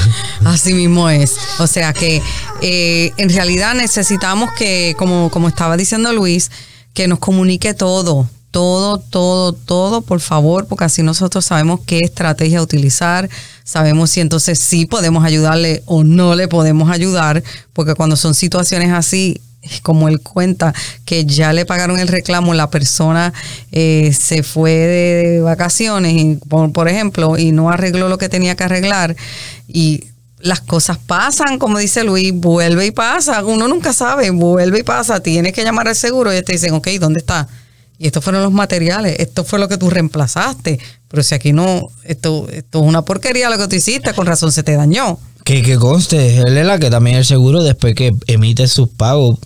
así 0.45 0.73
mismo 0.73 1.09
es. 1.09 1.35
O 1.59 1.67
sea 1.67 1.93
que 1.93 2.23
eh, 2.63 3.11
en 3.17 3.29
realidad 3.29 3.75
necesitamos 3.75 4.51
que, 4.53 4.95
como, 4.97 5.29
como 5.29 5.47
estaba 5.47 5.77
diciendo 5.77 6.11
Luis, 6.11 6.49
que 6.95 7.07
nos 7.07 7.19
comunique 7.19 7.75
todo, 7.75 8.27
todo, 8.57 8.97
todo, 8.97 9.53
todo, 9.53 10.01
por 10.01 10.19
favor, 10.19 10.65
porque 10.65 10.85
así 10.85 11.03
nosotros 11.03 11.45
sabemos 11.45 11.81
qué 11.85 11.99
estrategia 11.99 12.59
utilizar, 12.59 13.29
sabemos 13.63 14.09
si 14.09 14.19
entonces 14.19 14.57
sí 14.57 14.87
podemos 14.87 15.23
ayudarle 15.23 15.83
o 15.85 16.03
no 16.03 16.33
le 16.33 16.47
podemos 16.47 16.89
ayudar, 16.89 17.43
porque 17.73 17.93
cuando 17.93 18.15
son 18.15 18.33
situaciones 18.33 18.91
así, 18.93 19.39
como 19.83 20.07
él 20.07 20.21
cuenta, 20.21 20.73
que 21.05 21.23
ya 21.23 21.53
le 21.53 21.67
pagaron 21.67 21.99
el 21.99 22.07
reclamo, 22.07 22.55
la 22.55 22.71
persona 22.71 23.31
eh, 23.71 24.11
se 24.19 24.41
fue 24.41 24.71
de, 24.71 25.41
vacaciones, 25.41 26.13
y, 26.13 26.39
por, 26.47 26.89
ejemplo, 26.89 27.37
y 27.37 27.51
no 27.51 27.69
arregló 27.69 28.09
lo 28.09 28.17
que 28.17 28.27
tenía 28.27 28.55
que 28.55 28.63
arreglar, 28.63 29.15
y 29.67 30.05
las 30.39 30.61
cosas 30.61 30.97
pasan, 30.97 31.59
como 31.59 31.77
dice 31.77 32.03
Luis, 32.03 32.33
vuelve 32.33 32.87
y 32.87 32.91
pasa, 32.91 33.45
uno 33.45 33.67
nunca 33.67 33.93
sabe, 33.93 34.31
vuelve 34.31 34.79
y 34.79 34.83
pasa, 34.83 35.19
tienes 35.19 35.53
que 35.53 35.63
llamar 35.63 35.87
al 35.87 35.95
seguro 35.95 36.35
y 36.35 36.41
te 36.41 36.53
dicen, 36.53 36.73
ok, 36.73 36.87
¿dónde 36.99 37.19
está? 37.19 37.47
Y 37.99 38.07
estos 38.07 38.23
fueron 38.23 38.43
los 38.43 38.51
materiales, 38.51 39.15
esto 39.19 39.43
fue 39.43 39.59
lo 39.59 39.67
que 39.67 39.77
tú 39.77 39.89
reemplazaste, 39.89 40.79
pero 41.07 41.23
si 41.23 41.35
aquí 41.35 41.53
no, 41.53 41.89
esto, 42.03 42.47
esto 42.49 42.79
es 42.79 42.85
una 42.85 43.03
porquería 43.03 43.49
lo 43.49 43.57
que 43.57 43.67
tú 43.67 43.75
hiciste, 43.75 44.13
con 44.13 44.27
razón 44.27 44.51
se 44.51 44.63
te 44.63 44.75
dañó. 44.75 45.19
Que, 45.43 45.61
que 45.61 45.77
conste, 45.77 46.37
él 46.39 46.57
es 46.57 46.65
la 46.65 46.77
que 46.77 46.89
también 46.89 47.17
el 47.17 47.25
seguro 47.25 47.63
después 47.63 47.95
que 47.95 48.13
emite 48.27 48.67
sus 48.67 48.89
pagos 48.89 49.39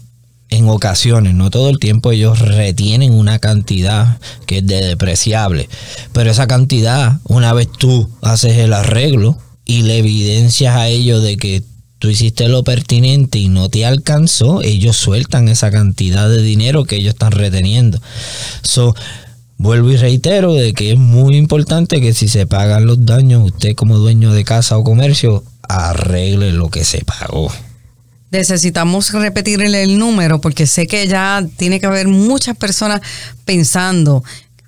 en 0.49 0.67
ocasiones, 0.67 1.33
no 1.33 1.49
todo 1.49 1.69
el 1.69 1.79
tiempo 1.79 2.11
ellos 2.11 2.39
retienen 2.39 3.13
una 3.13 3.39
cantidad 3.39 4.19
que 4.45 4.57
es 4.57 4.67
de 4.67 4.81
depreciable, 4.85 5.69
pero 6.11 6.29
esa 6.29 6.45
cantidad, 6.45 7.19
una 7.23 7.53
vez 7.53 7.69
tú 7.71 8.09
haces 8.21 8.57
el 8.57 8.73
arreglo 8.73 9.37
y 9.63 9.83
le 9.83 9.99
evidencias 9.99 10.75
a 10.75 10.89
ellos 10.89 11.23
de 11.23 11.37
que 11.37 11.63
tú 12.01 12.09
hiciste 12.09 12.47
lo 12.47 12.63
pertinente 12.63 13.37
y 13.37 13.47
no 13.47 13.69
te 13.69 13.85
alcanzó, 13.85 14.63
ellos 14.63 14.97
sueltan 14.97 15.47
esa 15.47 15.69
cantidad 15.69 16.27
de 16.27 16.41
dinero 16.41 16.83
que 16.83 16.95
ellos 16.95 17.13
están 17.13 17.31
reteniendo. 17.31 18.01
So, 18.63 18.95
vuelvo 19.59 19.91
y 19.91 19.97
reitero 19.97 20.55
de 20.55 20.73
que 20.73 20.93
es 20.93 20.97
muy 20.97 21.37
importante 21.37 22.01
que 22.01 22.15
si 22.15 22.27
se 22.27 22.47
pagan 22.47 22.87
los 22.87 23.05
daños, 23.05 23.51
usted 23.51 23.75
como 23.75 23.99
dueño 23.99 24.33
de 24.33 24.43
casa 24.43 24.79
o 24.79 24.83
comercio, 24.83 25.43
arregle 25.69 26.53
lo 26.53 26.69
que 26.69 26.85
se 26.85 27.05
pagó. 27.05 27.51
Necesitamos 28.31 29.11
repetirle 29.11 29.83
el 29.83 29.99
número 29.99 30.41
porque 30.41 30.65
sé 30.65 30.87
que 30.87 31.07
ya 31.07 31.45
tiene 31.55 31.79
que 31.79 31.85
haber 31.85 32.07
muchas 32.07 32.57
personas 32.57 33.01
pensando, 33.45 34.23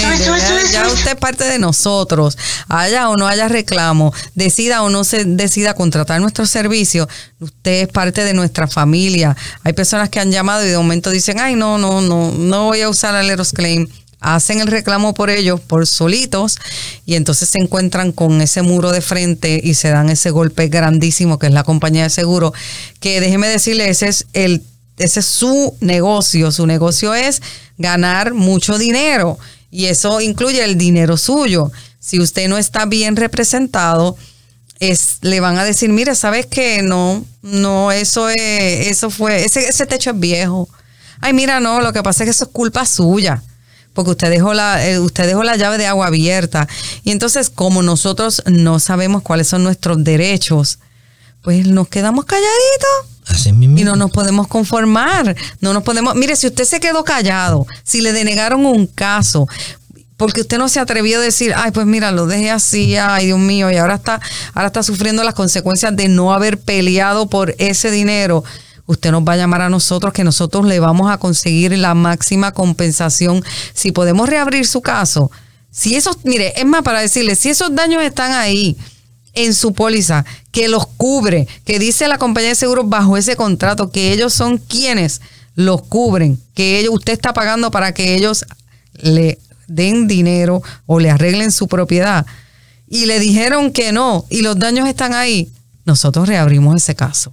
ya, 0.71 0.87
usted 0.89 1.13
es 1.13 1.17
parte 1.17 1.45
de 1.45 1.59
nosotros. 1.59 2.37
Haya 2.69 3.09
o 3.09 3.17
no 3.17 3.27
haya 3.27 3.49
reclamo, 3.49 4.13
decida 4.35 4.83
o 4.83 4.91
no 4.91 5.05
se 5.05 5.25
decida 5.25 5.73
contratar 5.73 6.21
nuestro 6.21 6.45
servicio, 6.45 7.09
usted 7.41 7.85
es 7.85 7.89
parte 7.89 8.25
de 8.25 8.35
nuestra 8.35 8.69
familia. 8.69 9.35
Hay 9.65 9.73
personas 9.73 10.11
que 10.11 10.21
han 10.21 10.33
llamado 10.33 10.67
y 10.67 10.69
de 10.69 10.77
momento 10.77 11.09
dicen, 11.09 11.41
ay, 11.41 11.57
no, 11.57 11.79
no, 11.79 12.03
no, 12.03 12.31
no 12.31 12.65
voy 12.65 12.83
a 12.83 12.91
usar 12.91 13.15
a 13.15 13.23
Leros 13.23 13.53
Claim 13.53 13.89
hacen 14.23 14.61
el 14.61 14.69
reclamo 14.69 15.13
por 15.15 15.29
ellos, 15.29 15.61
por 15.61 15.87
solitos, 15.87 16.59
y 17.05 17.17
entonces 17.17 17.51
se 17.51 17.59
encuentran 17.59 18.13
con 18.13 18.41
ese 18.41 18.63
muro 18.63 18.93
de 18.93 19.01
frente 19.01 19.61
y 19.63 19.75
se 19.75 19.91
dan 19.91 20.09
ese 20.09 20.31
golpe 20.31 20.69
grandísimo 20.69 21.39
que 21.39 21.49
es 21.49 21.53
la 21.53 21.65
compañía 21.65 22.05
de 22.05 22.11
seguro, 22.11 22.55
que 23.01 23.21
déjeme 23.21 23.49
decirle, 23.49 23.89
ese 23.89 24.09
es 24.09 24.27
el 24.33 24.63
ese 24.99 25.21
es 25.21 25.27
su 25.27 25.75
negocio, 25.81 26.53
su 26.53 26.67
negocio 26.67 27.15
es 27.15 27.43
ganar 27.79 28.35
mucho 28.35 28.79
dinero 28.79 29.39
y 29.71 29.87
eso 29.87 30.21
incluye 30.21 30.63
el 30.63 30.77
dinero 30.77 31.17
suyo. 31.17 31.73
Si 31.99 32.21
usted 32.21 32.49
no 32.49 32.59
está 32.59 32.85
bien 32.85 33.17
representado, 33.17 34.17
es, 34.81 35.19
le 35.23 35.41
van 35.41 35.59
a 35.59 35.65
decir, 35.65 35.89
mire, 35.89 36.15
¿sabes 36.15 36.47
qué? 36.47 36.83
No, 36.83 37.25
no, 37.41 37.91
eso 37.91 38.29
es, 38.29 38.89
eso 38.89 39.11
fue, 39.11 39.45
ese, 39.45 39.67
ese 39.67 39.87
techo 39.87 40.11
es 40.11 40.21
viejo. 40.21 40.69
Ay, 41.21 41.33
mira, 41.33 41.59
no, 41.59 41.81
lo 41.81 41.93
que 41.93 42.03
pasa 42.03 42.23
es 42.23 42.27
que 42.27 42.31
eso 42.33 42.45
es 42.45 42.51
culpa 42.51 42.85
suya 42.85 43.43
porque 43.93 44.13
usted 44.13 44.31
dejó 44.31 44.55
la 44.55 44.87
eh, 44.87 44.99
usted 44.99 45.27
dejó 45.27 45.43
la 45.43 45.57
llave 45.57 45.79
de 45.79 45.87
agua 45.87 46.07
abierta 46.07 46.69
y 47.05 47.11
entonces 47.11 47.51
como 47.51 47.83
nosotros 47.83 48.43
no 48.47 48.79
sabemos 48.79 49.23
cuáles 49.23 49.49
son 49.49 49.65
nuestros 49.65 50.03
derechos 50.03 50.79
pues 51.43 51.67
nos 51.67 51.89
quedamos 51.89 52.25
calladitos. 52.25 53.13
Así 53.27 53.53
mismo. 53.53 53.79
Y 53.79 53.85
no 53.85 53.97
nos 53.97 54.11
podemos 54.11 54.47
conformar. 54.47 55.37
No 55.61 55.73
nos 55.73 55.83
podemos. 55.83 56.15
Mire, 56.15 56.37
si 56.37 56.47
usted 56.47 56.65
se 56.65 56.81
quedó 56.81 57.05
callado, 57.05 57.67
si 57.83 58.01
le 58.01 58.13
denegaron 58.13 58.65
un 58.65 58.87
caso, 58.87 59.49
porque 60.17 60.43
usted 60.43 60.59
no 60.59 60.69
se 60.69 60.81
atrevió 60.81 61.19
a 61.19 61.21
decir, 61.21 61.53
ay, 61.57 61.73
pues 61.73 61.87
mira, 61.87 62.13
lo 62.13 62.27
dejé 62.27 62.51
así, 62.51 62.97
ay, 62.97 63.27
Dios 63.27 63.39
mío, 63.39 63.71
y 63.71 63.77
ahora 63.77 63.97
está, 63.97 64.21
ahora 64.55 64.69
está 64.69 64.83
sufriendo 64.83 65.25
las 65.25 65.35
consecuencias 65.35 65.95
de 65.97 66.09
no 66.09 66.33
haber 66.33 66.59
peleado 66.59 67.29
por 67.29 67.55
ese 67.59 67.91
dinero. 67.91 68.45
Usted 68.87 69.11
nos 69.13 69.23
va 69.23 69.35
a 69.35 69.37
llamar 69.37 69.63
a 69.63 69.71
nosotros, 69.71 70.13
que 70.13 70.25
nosotros 70.25 70.67
le 70.67 70.81
vamos 70.81 71.11
a 71.11 71.19
conseguir 71.19 71.77
la 71.79 71.95
máxima 71.95 72.53
compensación. 72.53 73.45
Si 73.75 73.93
podemos 73.93 74.29
reabrir 74.29 74.67
su 74.67 74.81
caso, 74.81 75.31
si 75.71 75.95
esos, 75.95 76.19
mire, 76.25 76.53
es 76.61 76.67
más 76.67 76.83
para 76.83 77.01
decirle, 77.01 77.35
si 77.37 77.49
esos 77.49 77.75
daños 77.75 78.03
están 78.03 78.33
ahí, 78.33 78.77
en 79.35 79.55
su 79.55 79.73
póliza 79.73 80.25
que 80.51 80.69
los 80.69 80.87
cubre, 80.87 81.49
que 81.65 81.79
dice 81.79 82.09
la 82.09 82.19
compañía 82.19 82.51
de 82.51 82.55
seguros 82.55 82.89
bajo 82.89 83.17
ese 83.17 83.37
contrato 83.37 83.91
que 83.91 84.13
ellos 84.13 84.35
son 84.35 84.59
quienes 84.59 85.21
los 85.55 85.83
cubren, 85.83 86.39
que 86.55 86.79
ellos, 86.79 86.95
usted 86.95 87.13
está 87.13 87.33
pagando 87.33 87.71
para 87.71 87.93
que 87.93 88.15
ellos 88.15 88.45
le 88.95 89.39
den 89.69 90.07
dinero 90.07 90.63
o 90.87 91.01
le 91.01 91.11
arreglen 91.11 91.51
su 91.51 91.67
propiedad. 91.67 92.27
Y 92.89 93.07
le 93.07 93.19
dijeron 93.21 93.73
que 93.73 93.93
no 93.93 94.27
y 94.29 94.43
los 94.43 94.59
daños 94.59 94.87
están 94.87 95.15
ahí, 95.15 95.51
nosotros 95.85 96.29
reabrimos 96.29 96.77
ese 96.77 96.95
caso 96.95 97.33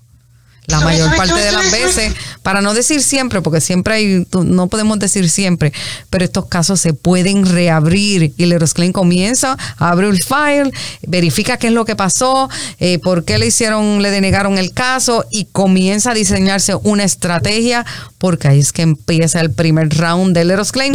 la 0.70 0.80
mayor 0.82 1.16
parte 1.16 1.40
de 1.40 1.52
las 1.52 1.72
veces, 1.72 2.14
para 2.44 2.62
no 2.62 2.74
decir 2.74 3.02
siempre, 3.02 3.42
porque 3.42 3.62
siempre 3.62 3.94
hay, 3.96 4.28
no 4.44 4.68
podemos 4.68 5.00
decir 5.00 5.30
siempre, 5.30 5.74
pero 6.10 6.24
estos 6.24 6.46
casos 6.48 6.80
se 6.80 6.94
pueden 6.94 7.46
reabrir 7.46 8.34
y 8.38 8.46
Leros 8.46 8.74
Klein 8.74 8.94
comienza, 8.94 9.58
abre 9.78 10.08
el 10.08 10.20
file, 10.24 10.72
verifica 11.08 11.58
qué 11.58 11.68
es 11.68 11.74
lo 11.74 11.86
que 11.86 11.96
pasó, 11.96 12.50
eh, 12.80 13.00
por 13.00 13.26
qué 13.26 13.38
le 13.38 13.48
hicieron, 13.48 14.02
le 14.02 14.12
denegaron 14.12 14.58
el 14.58 14.74
caso 14.74 15.26
y 15.32 15.46
comienza 15.46 16.12
a 16.12 16.14
diseñarse 16.14 16.76
una 16.76 17.04
estrategia, 17.04 17.86
porque 18.18 18.48
ahí 18.48 18.60
es 18.60 18.72
que 18.72 18.84
empieza 18.84 19.42
el 19.42 19.52
primer 19.52 19.90
round 19.98 20.36
de 20.36 20.46
Leros 20.46 20.72
Klein 20.72 20.94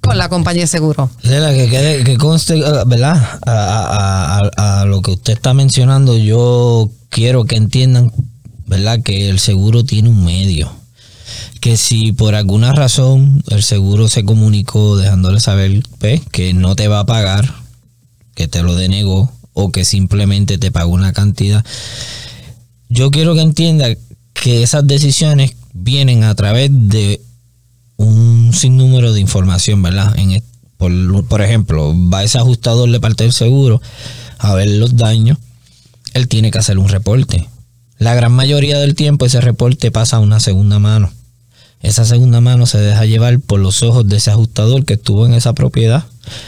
con 0.00 0.18
la 0.18 0.28
compañía 0.28 0.62
de 0.62 0.66
seguro. 0.66 1.10
Que, 1.22 1.68
que, 1.70 2.02
que 2.04 2.18
conste, 2.18 2.58
eh, 2.58 2.82
¿verdad? 2.86 3.38
A, 3.46 4.50
a, 4.56 4.80
a, 4.80 4.84
lo 4.84 5.00
que 5.00 5.12
usted 5.12 5.34
está 5.34 5.54
mencionando, 5.54 6.16
yo 6.16 6.90
quiero 7.08 7.44
que 7.44 7.56
entiendan 7.56 8.10
¿verdad? 8.66 9.00
Que 9.02 9.28
el 9.28 9.38
seguro 9.38 9.84
tiene 9.84 10.08
un 10.08 10.24
medio. 10.24 10.72
Que 11.60 11.76
si 11.76 12.12
por 12.12 12.34
alguna 12.34 12.72
razón 12.72 13.42
el 13.48 13.62
seguro 13.62 14.08
se 14.08 14.24
comunicó 14.24 14.96
dejándole 14.96 15.40
saber 15.40 15.82
pues, 15.98 16.20
que 16.30 16.54
no 16.54 16.74
te 16.74 16.88
va 16.88 17.00
a 17.00 17.06
pagar, 17.06 17.54
que 18.34 18.48
te 18.48 18.62
lo 18.62 18.74
denegó 18.74 19.32
o 19.52 19.70
que 19.70 19.84
simplemente 19.84 20.58
te 20.58 20.70
pagó 20.70 20.92
una 20.92 21.12
cantidad, 21.12 21.64
yo 22.88 23.10
quiero 23.10 23.34
que 23.34 23.42
entienda 23.42 23.88
que 24.32 24.62
esas 24.62 24.86
decisiones 24.86 25.52
vienen 25.72 26.24
a 26.24 26.34
través 26.34 26.70
de 26.72 27.20
un 27.96 28.52
sinnúmero 28.52 29.12
de 29.12 29.20
información, 29.20 29.82
¿verdad? 29.82 30.18
En, 30.18 30.42
por, 30.76 31.24
por 31.26 31.42
ejemplo, 31.42 31.94
va 32.10 32.24
ese 32.24 32.38
ajustador 32.38 32.90
de 32.90 33.00
parte 33.00 33.24
del 33.24 33.32
seguro 33.32 33.80
a 34.38 34.54
ver 34.54 34.68
los 34.68 34.96
daños, 34.96 35.38
él 36.14 36.26
tiene 36.26 36.50
que 36.50 36.58
hacer 36.58 36.78
un 36.78 36.88
reporte 36.88 37.48
la 38.02 38.14
gran 38.14 38.32
mayoría 38.32 38.78
del 38.78 38.94
tiempo 38.94 39.26
ese 39.26 39.40
reporte 39.40 39.90
pasa 39.90 40.16
a 40.16 40.20
una 40.20 40.40
segunda 40.40 40.78
mano. 40.78 41.12
Esa 41.80 42.04
segunda 42.04 42.40
mano 42.40 42.66
se 42.66 42.78
deja 42.78 43.04
llevar 43.06 43.40
por 43.40 43.60
los 43.60 43.82
ojos 43.82 44.08
de 44.08 44.16
ese 44.16 44.30
ajustador 44.30 44.84
que 44.84 44.94
estuvo 44.94 45.26
en 45.26 45.34
esa 45.34 45.52
propiedad, 45.52 46.04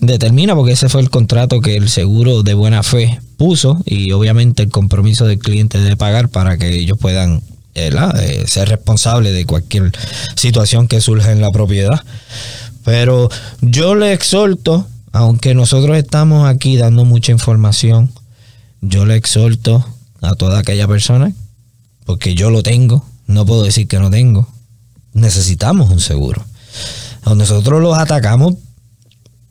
determina, 0.00 0.54
porque 0.54 0.72
ese 0.72 0.88
fue 0.88 1.00
el 1.00 1.10
contrato 1.10 1.60
que 1.60 1.76
el 1.76 1.88
seguro 1.88 2.42
de 2.42 2.54
buena 2.54 2.82
fe 2.82 3.20
puso 3.36 3.82
y 3.84 4.12
obviamente 4.12 4.62
el 4.62 4.70
compromiso 4.70 5.26
del 5.26 5.38
cliente 5.38 5.78
de 5.78 5.96
pagar 5.96 6.28
para 6.28 6.56
que 6.56 6.74
ellos 6.76 6.98
puedan 6.98 7.42
eh, 7.74 7.90
eh, 8.20 8.44
ser 8.46 8.68
responsables 8.68 9.34
de 9.34 9.46
cualquier 9.46 9.92
situación 10.36 10.86
que 10.86 11.00
surja 11.00 11.32
en 11.32 11.40
la 11.40 11.50
propiedad. 11.50 12.00
Pero 12.84 13.30
yo 13.60 13.94
le 13.94 14.12
exhorto, 14.12 14.86
aunque 15.12 15.54
nosotros 15.54 15.96
estamos 15.96 16.48
aquí 16.48 16.76
dando 16.76 17.04
mucha 17.04 17.32
información, 17.32 18.12
yo 18.80 19.06
le 19.06 19.16
exhorto 19.16 19.84
a 20.20 20.34
toda 20.34 20.58
aquella 20.58 20.86
persona, 20.86 21.32
porque 22.04 22.34
yo 22.34 22.50
lo 22.50 22.62
tengo, 22.62 23.04
no 23.26 23.46
puedo 23.46 23.62
decir 23.62 23.88
que 23.88 23.98
no 23.98 24.10
tengo, 24.10 24.46
necesitamos 25.14 25.90
un 25.90 26.00
seguro 26.00 26.44
nosotros 27.34 27.82
los 27.82 27.96
atacamos 27.96 28.54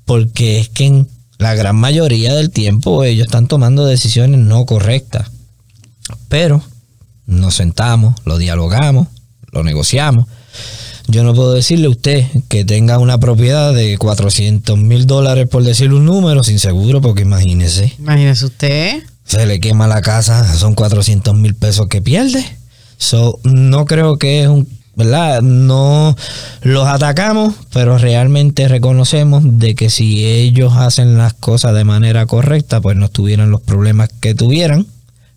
porque 0.05 0.59
es 0.59 0.69
que 0.69 0.85
en 0.85 1.07
la 1.37 1.55
gran 1.55 1.75
mayoría 1.75 2.33
del 2.33 2.51
tiempo 2.51 3.03
ellos 3.03 3.25
están 3.25 3.47
tomando 3.47 3.85
decisiones 3.85 4.39
no 4.39 4.65
correctas. 4.65 5.31
Pero 6.29 6.63
nos 7.25 7.55
sentamos, 7.55 8.15
lo 8.25 8.37
dialogamos, 8.37 9.07
lo 9.51 9.63
negociamos. 9.63 10.27
Yo 11.07 11.23
no 11.23 11.33
puedo 11.33 11.53
decirle 11.53 11.87
a 11.87 11.89
usted 11.89 12.25
que 12.47 12.63
tenga 12.63 12.97
una 12.97 13.19
propiedad 13.19 13.73
de 13.73 13.97
400 13.97 14.77
mil 14.77 15.05
dólares 15.05 15.47
por 15.49 15.63
decirle 15.63 15.95
un 15.95 16.05
número 16.05 16.43
sin 16.43 16.59
seguro, 16.59 17.01
porque 17.01 17.23
imagínese. 17.23 17.93
Imagínese 17.99 18.45
usted. 18.45 19.03
Se 19.25 19.45
le 19.45 19.59
quema 19.59 19.87
la 19.87 20.01
casa, 20.01 20.55
son 20.55 20.75
400 20.75 21.35
mil 21.35 21.55
pesos 21.55 21.87
que 21.87 22.01
pierde. 22.01 22.45
So, 22.97 23.39
no 23.43 23.85
creo 23.85 24.17
que 24.17 24.43
es 24.43 24.47
un 24.47 24.67
¿verdad? 24.95 25.41
No 25.41 26.15
los 26.61 26.87
atacamos, 26.87 27.55
pero 27.71 27.97
realmente 27.97 28.67
reconocemos 28.67 29.41
de 29.43 29.75
que 29.75 29.89
si 29.89 30.25
ellos 30.25 30.73
hacen 30.77 31.17
las 31.17 31.33
cosas 31.33 31.73
de 31.73 31.83
manera 31.83 32.25
correcta, 32.25 32.81
pues 32.81 32.95
no 32.95 33.09
tuvieran 33.09 33.49
los 33.49 33.61
problemas 33.61 34.09
que 34.21 34.35
tuvieran 34.35 34.85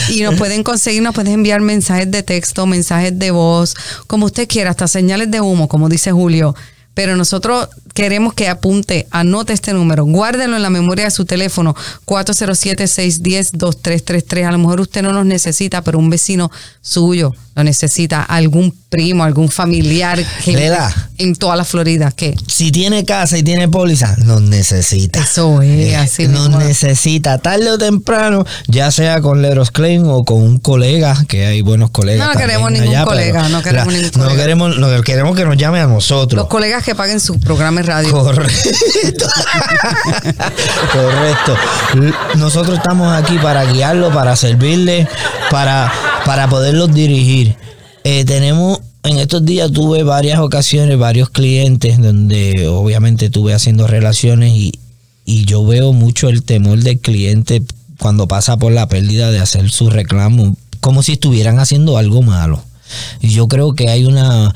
Y 0.09 0.21
nos 0.21 0.35
pueden 0.35 0.63
conseguir, 0.63 1.01
nos 1.01 1.13
pueden 1.13 1.33
enviar 1.33 1.61
mensajes 1.61 2.09
de 2.09 2.23
texto, 2.23 2.65
mensajes 2.65 3.17
de 3.17 3.31
voz, 3.31 3.75
como 4.07 4.25
usted 4.25 4.47
quiera, 4.47 4.71
hasta 4.71 4.87
señales 4.87 5.29
de 5.31 5.41
humo, 5.41 5.67
como 5.67 5.89
dice 5.89 6.11
Julio. 6.11 6.55
Pero 6.93 7.15
nosotros 7.15 7.69
queremos 7.97 8.33
que 8.35 8.47
apunte, 8.47 9.07
anote 9.09 9.53
este 9.53 9.73
número, 9.73 10.05
guárdelo 10.05 10.55
en 10.55 10.61
la 10.61 10.69
memoria 10.69 11.05
de 11.05 11.11
su 11.11 11.25
teléfono, 11.25 11.75
407-610-2333. 12.05 14.47
A 14.47 14.51
lo 14.51 14.59
mejor 14.59 14.81
usted 14.81 15.01
no 15.01 15.13
nos 15.13 15.25
necesita, 15.25 15.81
pero 15.81 15.97
un 15.97 16.11
vecino 16.11 16.51
suyo 16.81 17.33
lo 17.55 17.63
necesita, 17.63 18.21
algún 18.21 18.71
primo, 18.89 19.23
algún 19.23 19.49
familiar 19.49 20.23
que 20.45 20.51
Le 20.53 20.69
da. 20.69 20.93
en 21.17 21.35
toda 21.35 21.55
la 21.55 21.65
Florida. 21.65 22.11
que 22.11 22.35
Si 22.47 22.71
tiene 22.71 23.03
casa 23.03 23.35
y 23.39 23.43
tiene 23.43 23.67
póliza, 23.67 24.15
nos 24.17 24.43
necesita. 24.43 25.21
Eso 25.21 25.63
es, 25.63 25.95
así 25.95 26.27
Nos 26.27 26.49
mismo. 26.49 26.59
necesita 26.63 27.39
tarde 27.39 27.71
o 27.71 27.79
temprano, 27.79 28.45
ya 28.67 28.91
sea 28.91 29.21
con 29.21 29.41
Leros 29.41 29.71
Klein 29.71 30.03
o 30.05 30.23
con 30.23 30.43
un 30.43 30.59
colega, 30.59 31.25
que 31.27 31.47
hay 31.47 31.61
buenos 31.63 31.89
colegas. 31.89 32.27
No 32.31 32.39
queremos 32.39 32.71
ningún 32.71 32.89
allá, 32.89 33.05
colega, 33.05 33.49
no 33.49 33.63
queremos 33.63 33.91
la- 33.91 33.99
ningún 34.01 34.11
No 34.13 34.19
colega. 34.25 34.43
queremos, 34.43 34.77
no, 34.77 35.01
queremos 35.01 35.35
que 35.35 35.45
nos 35.45 35.57
llame 35.57 35.79
a 35.79 35.87
nosotros. 35.87 36.37
Los 36.39 36.47
colegas 36.47 36.83
que 36.83 36.93
paguen 36.93 37.19
su 37.19 37.39
programa 37.39 37.81
radio. 37.87 38.11
Correcto. 38.11 39.25
Correcto. 40.93 41.55
Nosotros 42.35 42.77
estamos 42.77 43.11
aquí 43.11 43.37
para 43.39 43.65
guiarlo, 43.65 44.11
para 44.13 44.35
servirle, 44.35 45.07
para, 45.49 45.91
para 46.25 46.47
poderlos 46.47 46.93
dirigir. 46.93 47.55
Eh, 48.03 48.25
tenemos, 48.25 48.79
en 49.03 49.17
estos 49.17 49.43
días 49.43 49.71
tuve 49.71 50.03
varias 50.03 50.39
ocasiones, 50.39 50.97
varios 50.97 51.29
clientes 51.29 51.99
donde 51.99 52.67
obviamente 52.67 53.25
estuve 53.25 53.53
haciendo 53.53 53.87
relaciones 53.87 54.51
y, 54.51 54.79
y 55.25 55.45
yo 55.45 55.65
veo 55.65 55.93
mucho 55.93 56.29
el 56.29 56.43
temor 56.43 56.79
del 56.79 56.99
cliente 56.99 57.61
cuando 57.99 58.27
pasa 58.27 58.57
por 58.57 58.71
la 58.71 58.87
pérdida 58.87 59.31
de 59.31 59.39
hacer 59.39 59.69
su 59.71 59.89
reclamo, 59.89 60.55
como 60.79 61.03
si 61.03 61.13
estuvieran 61.13 61.59
haciendo 61.59 61.97
algo 61.97 62.21
malo. 62.21 62.63
Y 63.21 63.29
yo 63.29 63.47
creo 63.47 63.73
que 63.73 63.89
hay 63.89 64.05
una 64.05 64.53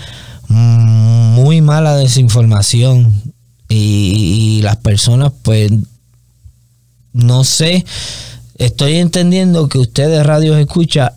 muy 0.51 1.61
mala 1.61 1.95
desinformación 1.95 3.21
y, 3.69 4.61
las 4.61 4.75
personas 4.77 5.31
pues 5.41 5.71
no 7.13 7.43
sé 7.43 7.83
estoy 8.57 8.97
entendiendo 8.97 9.67
que 9.67 9.79
ustedes 9.79 10.23
radios 10.23 10.57
escucha 10.57 11.13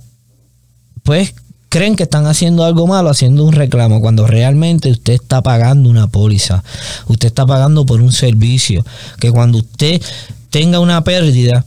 pues 1.03 1.35
creen 1.69 1.95
que 1.95 2.05
están 2.05 2.27
haciendo 2.27 2.65
algo 2.65 2.87
malo 2.87 3.11
haciendo 3.11 3.45
un 3.45 3.53
reclamo 3.53 4.01
cuando 4.01 4.27
realmente 4.27 4.91
usted 4.91 5.13
está 5.13 5.43
pagando 5.43 5.91
una 5.91 6.07
póliza 6.07 6.65
usted 7.07 7.29
está 7.29 7.45
pagando 7.45 7.85
por 7.85 8.01
un 8.01 8.13
servicio 8.13 8.85
que 9.21 9.31
cuando 9.31 9.59
usted 9.59 10.01
tenga 10.49 10.81
una 10.81 11.05
pérdida 11.05 11.67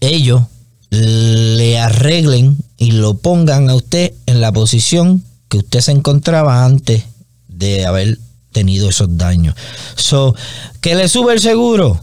ellos 0.00 0.42
le 0.90 1.78
arreglen 1.78 2.56
y 2.76 2.92
lo 2.92 3.14
pongan 3.14 3.68
a 3.68 3.74
usted 3.74 4.12
en 4.26 4.40
la 4.40 4.52
posición 4.52 5.24
que 5.48 5.58
usted 5.58 5.80
se 5.80 5.92
encontraba 5.92 6.64
antes 6.64 7.04
de 7.48 7.86
haber 7.86 8.18
tenido 8.52 8.88
esos 8.88 9.16
daños. 9.16 9.54
So, 9.96 10.34
que 10.80 10.94
le 10.94 11.08
sube 11.08 11.32
el 11.32 11.40
seguro. 11.40 12.00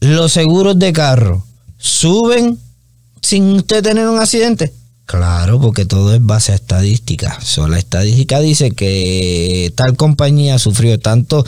Los 0.00 0.32
seguros 0.32 0.78
de 0.78 0.92
carro 0.92 1.44
suben 1.78 2.58
sin 3.20 3.52
usted 3.54 3.82
tener 3.82 4.08
un 4.08 4.18
accidente. 4.18 4.72
Claro, 5.06 5.60
porque 5.60 5.84
todo 5.84 6.14
es 6.14 6.24
base 6.24 6.52
a 6.52 6.56
estadística. 6.56 7.38
So, 7.40 7.68
la 7.68 7.78
estadística 7.78 8.40
dice 8.40 8.70
que 8.72 9.72
tal 9.76 9.96
compañía 9.96 10.58
sufrió 10.58 10.98
tanto 10.98 11.44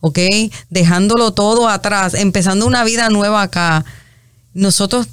¿ok? 0.00 0.18
dejándolo 0.68 1.32
todo 1.32 1.68
atrás 1.68 2.14
empezando 2.14 2.66
una 2.66 2.84
vida 2.84 3.08
nueva 3.08 3.42
acá 3.42 3.84
nosotros 4.54 5.06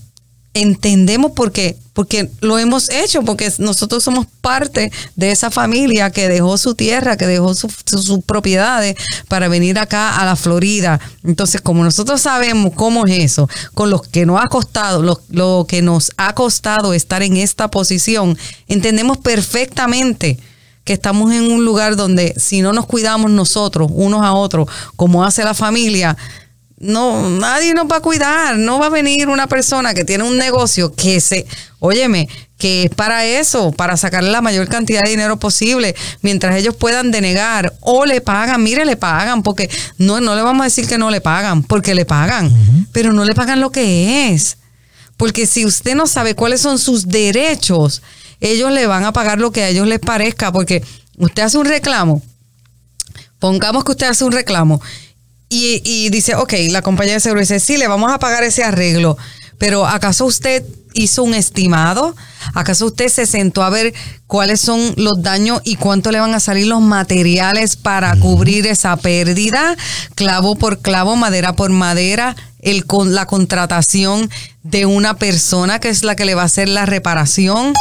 entendemos 0.61 1.31
por 1.31 1.51
qué, 1.51 1.77
porque 1.93 2.29
lo 2.41 2.57
hemos 2.59 2.89
hecho, 2.89 3.23
porque 3.23 3.51
nosotros 3.57 4.03
somos 4.03 4.27
parte 4.41 4.91
de 5.15 5.31
esa 5.31 5.49
familia 5.51 6.11
que 6.11 6.27
dejó 6.27 6.57
su 6.57 6.75
tierra, 6.75 7.17
que 7.17 7.25
dejó 7.27 7.53
su- 7.55 7.71
su- 7.85 8.01
sus 8.03 8.23
propiedades 8.23 8.95
para 9.27 9.47
venir 9.47 9.79
acá 9.79 10.17
a 10.19 10.25
la 10.25 10.35
Florida. 10.35 10.99
Entonces, 11.23 11.61
como 11.61 11.83
nosotros 11.83 12.21
sabemos 12.21 12.73
cómo 12.75 13.05
es 13.07 13.23
eso, 13.23 13.49
con 13.73 13.89
lo 13.89 14.01
que 14.01 14.25
nos 14.25 14.39
ha 14.39 14.47
costado, 14.47 15.01
lo 15.29 15.65
que 15.67 15.81
nos 15.81 16.11
ha 16.17 16.33
costado 16.33 16.93
estar 16.93 17.23
en 17.23 17.37
esta 17.37 17.69
posición, 17.69 18.37
entendemos 18.67 19.17
perfectamente 19.17 20.37
que 20.83 20.93
estamos 20.93 21.33
en 21.33 21.51
un 21.51 21.65
lugar 21.65 21.95
donde 21.97 22.33
si 22.37 22.61
no 22.61 22.71
nos 22.71 22.85
cuidamos 22.85 23.29
nosotros, 23.29 23.89
unos 23.93 24.21
a 24.23 24.31
otros, 24.33 24.69
como 24.95 25.25
hace 25.25 25.43
la 25.43 25.53
familia, 25.53 26.15
no, 26.79 27.29
nadie 27.31 27.73
nos 27.73 27.87
va 27.87 27.97
a 27.97 28.01
cuidar, 28.01 28.55
no 28.57 28.77
va 28.77 28.85
a 28.85 28.89
venir 28.89 29.29
una 29.29 29.47
persona 29.47 29.95
que 29.95 30.05
tiene 30.05 30.23
un 30.23 30.37
negocio 30.37 30.93
que 30.93 31.19
se, 31.19 31.47
óyeme, 31.79 32.29
que 32.59 32.83
es 32.83 32.89
para 32.91 33.25
eso, 33.25 33.71
para 33.71 33.97
sacarle 33.97 34.29
la 34.29 34.41
mayor 34.41 34.67
cantidad 34.67 35.03
de 35.03 35.09
dinero 35.09 35.37
posible, 35.37 35.95
mientras 36.21 36.55
ellos 36.55 36.75
puedan 36.75 37.09
denegar 37.11 37.73
o 37.81 38.05
le 38.05 38.21
pagan, 38.21 38.61
mire, 38.61 38.85
le 38.85 38.95
pagan, 38.95 39.41
porque 39.41 39.69
no, 39.97 40.21
no 40.21 40.35
le 40.35 40.43
vamos 40.43 40.61
a 40.61 40.65
decir 40.65 40.87
que 40.87 40.99
no 40.99 41.09
le 41.09 41.19
pagan, 41.19 41.63
porque 41.63 41.95
le 41.95 42.05
pagan, 42.05 42.51
pero 42.91 43.11
no 43.11 43.25
le 43.25 43.33
pagan 43.33 43.59
lo 43.59 43.71
que 43.71 44.33
es. 44.33 44.57
Porque 45.17 45.47
si 45.47 45.65
usted 45.65 45.95
no 45.95 46.05
sabe 46.05 46.35
cuáles 46.35 46.61
son 46.61 46.77
sus 46.77 47.07
derechos, 47.07 48.03
ellos 48.39 48.71
le 48.71 48.85
van 48.85 49.03
a 49.03 49.13
pagar 49.13 49.39
lo 49.39 49.51
que 49.51 49.63
a 49.63 49.69
ellos 49.69 49.87
les 49.87 49.99
parezca, 49.99 50.51
porque 50.51 50.83
usted 51.17 51.41
hace 51.41 51.57
un 51.57 51.65
reclamo, 51.65 52.21
pongamos 53.39 53.83
que 53.83 53.91
usted 53.91 54.07
hace 54.07 54.23
un 54.23 54.31
reclamo 54.31 54.79
y, 55.49 55.81
y 55.83 56.09
dice, 56.09 56.35
ok, 56.35 56.53
la 56.69 56.81
compañía 56.81 57.15
de 57.15 57.19
seguro 57.19 57.41
dice, 57.41 57.59
sí, 57.59 57.77
le 57.77 57.87
vamos 57.87 58.11
a 58.11 58.19
pagar 58.19 58.43
ese 58.43 58.63
arreglo, 58.63 59.17
Pero 59.57 59.87
¿acaso 59.87 60.25
usted 60.25 60.63
hizo 60.93 61.23
un 61.23 61.33
estimado? 61.33 62.15
¿Acaso 62.53 62.87
usted 62.87 63.07
se 63.07 63.25
sentó 63.25 63.63
a 63.63 63.69
ver 63.69 63.93
cuáles 64.25 64.59
son 64.59 64.93
los 64.97 65.21
daños 65.21 65.61
y 65.63 65.75
cuánto 65.75 66.11
le 66.11 66.19
van 66.19 66.33
a 66.33 66.39
salir 66.39 66.67
los 66.67 66.81
materiales 66.81 67.75
para 67.75 68.15
cubrir 68.15 68.67
esa 68.67 68.95
pérdida? 68.97 69.77
Clavo 70.15 70.55
por 70.55 70.79
clavo, 70.79 71.15
madera 71.15 71.53
por 71.53 71.69
madera, 71.69 72.35
el, 72.59 72.85
con 72.85 73.13
la 73.13 73.25
contratación 73.25 74.29
de 74.63 74.85
una 74.85 75.17
persona 75.17 75.79
que 75.79 75.89
es 75.89 76.03
la 76.03 76.15
que 76.15 76.25
le 76.25 76.35
va 76.35 76.41
a 76.43 76.45
hacer 76.45 76.67
la 76.67 76.85
reparación. 76.85 77.73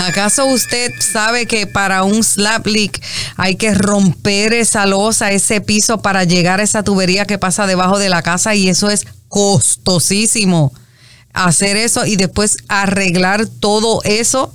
¿Acaso 0.00 0.46
usted 0.46 0.92
sabe 1.00 1.46
que 1.46 1.66
para 1.66 2.04
un 2.04 2.24
slap 2.24 2.66
leak 2.66 3.00
hay 3.36 3.56
que 3.56 3.74
romper 3.74 4.54
esa 4.54 4.86
losa, 4.86 5.32
ese 5.32 5.60
piso 5.60 6.00
para 6.00 6.24
llegar 6.24 6.60
a 6.60 6.62
esa 6.62 6.82
tubería 6.82 7.26
que 7.26 7.38
pasa 7.38 7.66
debajo 7.66 7.98
de 7.98 8.08
la 8.08 8.22
casa 8.22 8.54
y 8.54 8.68
eso 8.68 8.90
es 8.90 9.04
costosísimo? 9.28 10.72
Hacer 11.34 11.76
eso 11.76 12.06
y 12.06 12.16
después 12.16 12.58
arreglar 12.68 13.46
todo 13.46 14.02
eso. 14.04 14.54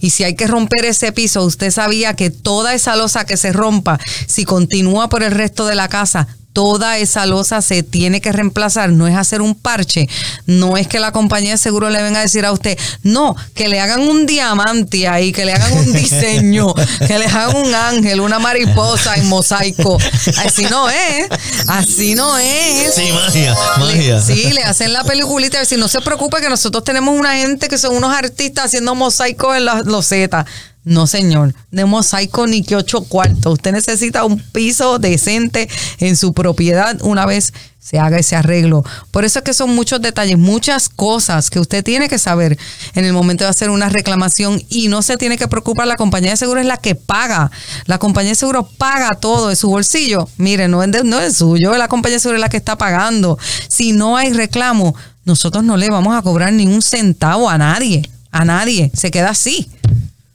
Y 0.00 0.10
si 0.10 0.24
hay 0.24 0.34
que 0.34 0.46
romper 0.46 0.84
ese 0.84 1.12
piso, 1.12 1.44
usted 1.44 1.70
sabía 1.70 2.14
que 2.14 2.30
toda 2.30 2.74
esa 2.74 2.96
losa 2.96 3.24
que 3.24 3.36
se 3.36 3.52
rompa, 3.52 3.98
si 4.26 4.44
continúa 4.44 5.08
por 5.08 5.22
el 5.22 5.30
resto 5.30 5.66
de 5.66 5.74
la 5.76 5.88
casa, 5.88 6.26
toda 6.58 6.98
esa 6.98 7.24
losa 7.24 7.62
se 7.62 7.84
tiene 7.84 8.20
que 8.20 8.32
reemplazar, 8.32 8.90
no 8.90 9.06
es 9.06 9.16
hacer 9.16 9.42
un 9.42 9.54
parche, 9.54 10.08
no 10.44 10.76
es 10.76 10.88
que 10.88 10.98
la 10.98 11.12
compañía 11.12 11.52
de 11.52 11.56
seguro 11.56 11.88
le 11.88 12.02
venga 12.02 12.18
a 12.18 12.22
decir 12.22 12.44
a 12.44 12.50
usted, 12.50 12.76
no, 13.04 13.36
que 13.54 13.68
le 13.68 13.78
hagan 13.78 14.00
un 14.00 14.26
diamante 14.26 15.06
ahí, 15.06 15.30
que 15.30 15.44
le 15.44 15.52
hagan 15.52 15.72
un 15.74 15.92
diseño, 15.92 16.74
que 17.06 17.16
le 17.16 17.26
hagan 17.26 17.54
un 17.54 17.72
ángel, 17.72 18.20
una 18.20 18.40
mariposa 18.40 19.14
en 19.14 19.28
mosaico. 19.28 19.98
Así 20.44 20.64
no 20.64 20.88
es, 20.88 21.28
así 21.68 22.16
no 22.16 22.36
es. 22.36 22.92
Sí, 22.92 23.12
magia, 23.12 23.54
magia. 23.78 24.20
sí, 24.20 24.50
le 24.50 24.64
hacen 24.64 24.92
la 24.92 25.04
peliculita 25.04 25.58
y 25.58 25.60
decir, 25.60 25.78
no 25.78 25.86
se 25.86 26.00
preocupe 26.00 26.40
que 26.40 26.48
nosotros 26.48 26.82
tenemos 26.82 27.16
una 27.16 27.36
gente 27.36 27.68
que 27.68 27.78
son 27.78 27.94
unos 27.94 28.12
artistas 28.12 28.64
haciendo 28.64 28.96
mosaicos 28.96 29.56
en 29.56 29.64
las 29.64 29.86
losetas. 29.86 30.44
No, 30.84 31.06
señor, 31.06 31.54
de 31.70 31.84
mosaico 31.84 32.46
ni 32.46 32.62
que 32.62 32.76
ocho 32.76 33.02
cuartos. 33.02 33.54
Usted 33.54 33.72
necesita 33.72 34.24
un 34.24 34.40
piso 34.40 34.98
decente 34.98 35.68
en 35.98 36.16
su 36.16 36.32
propiedad 36.32 36.98
una 37.02 37.26
vez 37.26 37.52
se 37.88 37.98
haga 37.98 38.18
ese 38.18 38.36
arreglo. 38.36 38.84
Por 39.10 39.24
eso 39.24 39.38
es 39.38 39.44
que 39.44 39.54
son 39.54 39.74
muchos 39.74 40.02
detalles, 40.02 40.36
muchas 40.36 40.90
cosas 40.90 41.48
que 41.48 41.58
usted 41.58 41.82
tiene 41.82 42.08
que 42.08 42.18
saber 42.18 42.58
en 42.94 43.04
el 43.06 43.14
momento 43.14 43.44
de 43.44 43.50
hacer 43.50 43.70
una 43.70 43.88
reclamación 43.88 44.62
y 44.68 44.88
no 44.88 45.00
se 45.00 45.16
tiene 45.16 45.38
que 45.38 45.48
preocupar. 45.48 45.86
La 45.86 45.96
compañía 45.96 46.30
de 46.30 46.36
seguro 46.36 46.60
es 46.60 46.66
la 46.66 46.76
que 46.76 46.94
paga. 46.94 47.50
La 47.86 47.98
compañía 47.98 48.32
de 48.32 48.36
seguro 48.36 48.68
paga 48.76 49.14
todo 49.14 49.48
de 49.48 49.56
su 49.56 49.70
bolsillo. 49.70 50.28
Mire, 50.36 50.68
no 50.68 50.82
es, 50.82 51.04
no 51.04 51.18
es 51.18 51.36
suyo, 51.38 51.76
la 51.78 51.88
compañía 51.88 52.16
de 52.16 52.20
seguro 52.20 52.36
es 52.36 52.42
la 52.42 52.50
que 52.50 52.58
está 52.58 52.76
pagando. 52.76 53.38
Si 53.68 53.92
no 53.92 54.18
hay 54.18 54.34
reclamo, 54.34 54.94
nosotros 55.24 55.64
no 55.64 55.76
le 55.78 55.88
vamos 55.88 56.14
a 56.14 56.20
cobrar 56.20 56.52
ni 56.52 56.66
un 56.66 56.82
centavo 56.82 57.48
a 57.48 57.56
nadie. 57.56 58.02
A 58.30 58.44
nadie. 58.44 58.90
Se 58.94 59.10
queda 59.10 59.30
así. 59.30 59.70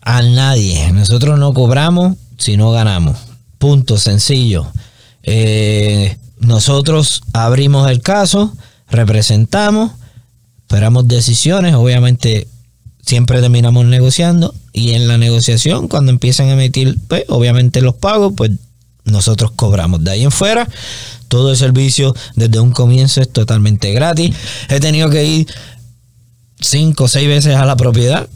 A 0.05 0.21
nadie. 0.21 0.91
Nosotros 0.91 1.39
no 1.39 1.53
cobramos 1.53 2.17
si 2.37 2.57
no 2.57 2.71
ganamos. 2.71 3.17
Punto 3.57 3.97
sencillo. 3.97 4.67
Eh, 5.23 6.17
nosotros 6.39 7.23
abrimos 7.31 7.89
el 7.89 8.01
caso, 8.01 8.53
representamos, 8.89 9.91
esperamos 10.61 11.07
decisiones. 11.07 11.73
Obviamente 11.75 12.47
siempre 13.05 13.39
terminamos 13.39 13.85
negociando 13.85 14.53
y 14.73 14.91
en 14.91 15.07
la 15.07 15.17
negociación 15.17 15.87
cuando 15.87 16.11
empiezan 16.11 16.47
a 16.47 16.53
emitir, 16.53 16.97
pues, 17.07 17.23
obviamente 17.29 17.81
los 17.81 17.95
pagos, 17.95 18.33
pues 18.35 18.51
nosotros 19.05 19.51
cobramos. 19.55 20.03
De 20.03 20.11
ahí 20.11 20.23
en 20.23 20.31
fuera, 20.31 20.67
todo 21.29 21.51
el 21.51 21.57
servicio 21.57 22.13
desde 22.35 22.59
un 22.59 22.71
comienzo 22.71 23.21
es 23.21 23.31
totalmente 23.31 23.93
gratis. 23.93 24.35
He 24.69 24.81
tenido 24.81 25.09
que 25.09 25.25
ir 25.25 25.47
cinco 26.59 27.05
o 27.05 27.07
seis 27.07 27.27
veces 27.27 27.55
a 27.55 27.65
la 27.65 27.77
propiedad 27.77 28.27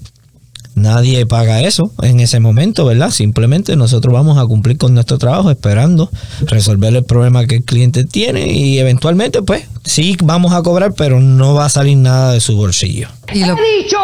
Nadie 0.78 1.26
paga 1.26 1.62
eso 1.62 1.92
en 2.04 2.20
ese 2.20 2.40
momento, 2.40 2.86
¿verdad? 2.86 3.10
Simplemente 3.10 3.76
nosotros 3.76 4.14
vamos 4.14 4.38
a 4.38 4.46
cumplir 4.46 4.78
con 4.78 4.94
nuestro 4.94 5.18
trabajo 5.18 5.50
esperando 5.50 6.12
resolver 6.42 6.96
el 6.96 7.04
problema 7.04 7.46
que 7.48 7.56
el 7.58 7.64
cliente 7.64 8.04
tiene 8.06 8.52
y 8.54 8.78
eventualmente, 8.78 9.42
pues, 9.42 9.64
sí 9.84 10.16
vamos 10.24 10.54
a 10.54 10.62
cobrar, 10.62 10.94
pero 10.94 11.20
no 11.20 11.56
va 11.56 11.66
a 11.66 11.70
salir 11.70 11.98
nada 11.98 12.34
de 12.34 12.42
su 12.42 12.56
bolsillo. 12.56 13.08
Y 13.34 13.44
lo- 13.44 13.58
He 13.58 13.84
dicho, 13.84 13.98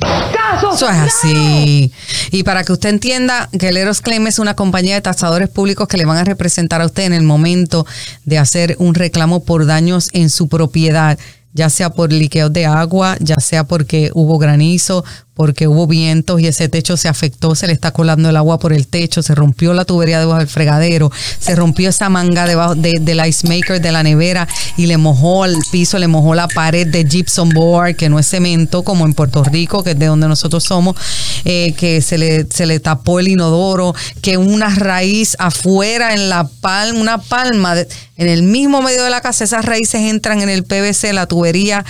caso 0.00 0.74
Eso 0.74 0.88
es 0.88 0.96
así. 0.96 1.92
Y 2.32 2.42
para 2.42 2.64
que 2.64 2.72
usted 2.72 2.88
entienda 2.88 3.48
que 3.56 3.68
el 3.68 3.76
Eros 3.76 4.00
Claim 4.00 4.26
es 4.26 4.40
una 4.40 4.54
compañía 4.54 4.96
de 4.96 5.02
tasadores 5.02 5.48
públicos 5.50 5.86
que 5.86 5.96
le 5.98 6.04
van 6.04 6.16
a 6.18 6.24
representar 6.24 6.80
a 6.82 6.86
usted 6.86 7.04
en 7.04 7.12
el 7.12 7.22
momento 7.22 7.86
de 8.24 8.38
hacer 8.38 8.74
un 8.80 8.94
reclamo 8.94 9.44
por 9.44 9.66
daños 9.66 10.08
en 10.12 10.30
su 10.30 10.48
propiedad, 10.48 11.16
ya 11.54 11.68
sea 11.70 11.90
por 11.90 12.12
liqueos 12.12 12.52
de 12.52 12.66
agua, 12.66 13.16
ya 13.20 13.36
sea 13.36 13.64
porque 13.64 14.10
hubo 14.14 14.38
granizo, 14.38 15.04
porque 15.34 15.66
hubo 15.66 15.86
vientos 15.86 16.40
y 16.40 16.46
ese 16.46 16.68
techo 16.68 16.96
se 16.96 17.08
afectó, 17.08 17.54
se 17.54 17.66
le 17.66 17.72
está 17.72 17.90
colando 17.90 18.28
el 18.28 18.36
agua 18.36 18.58
por 18.58 18.72
el 18.72 18.86
techo, 18.86 19.22
se 19.22 19.34
rompió 19.34 19.72
la 19.72 19.84
tubería 19.86 20.18
debajo 20.18 20.38
del 20.38 20.48
fregadero, 20.48 21.10
se 21.40 21.56
rompió 21.56 21.88
esa 21.88 22.08
manga 22.10 22.46
debajo 22.46 22.74
de- 22.74 22.98
del 23.00 23.24
ice 23.26 23.48
maker 23.48 23.80
de 23.80 23.92
la 23.92 24.02
nevera 24.02 24.46
y 24.76 24.86
le 24.86 24.98
mojó 24.98 25.46
el 25.46 25.56
piso, 25.70 25.98
le 25.98 26.06
mojó 26.06 26.34
la 26.34 26.48
pared 26.48 26.86
de 26.86 27.04
gypsum 27.04 27.48
board, 27.50 27.96
que 27.96 28.08
no 28.10 28.18
es 28.18 28.26
cemento, 28.28 28.82
como 28.82 29.06
en 29.06 29.14
Puerto 29.14 29.42
Rico, 29.42 29.82
que 29.82 29.92
es 29.92 29.98
de 29.98 30.06
donde 30.06 30.28
nosotros 30.28 30.64
somos, 30.64 30.96
eh, 31.44 31.72
que 31.78 32.02
se 32.02 32.18
le, 32.18 32.46
se 32.50 32.66
le 32.66 32.78
tapó 32.80 33.18
el 33.18 33.28
inodoro, 33.28 33.94
que 34.20 34.36
una 34.36 34.68
raíz 34.74 35.34
afuera 35.38 36.12
en 36.12 36.28
la 36.28 36.44
palma, 36.60 37.00
una 37.00 37.18
palma, 37.18 37.74
de- 37.74 37.88
en 38.18 38.28
el 38.28 38.42
mismo 38.42 38.82
medio 38.82 39.02
de 39.02 39.10
la 39.10 39.22
casa, 39.22 39.44
esas 39.44 39.64
raíces 39.64 40.02
entran 40.02 40.42
en 40.42 40.50
el 40.50 40.64
PVC, 40.64 41.12
la 41.14 41.26
tubería 41.26 41.84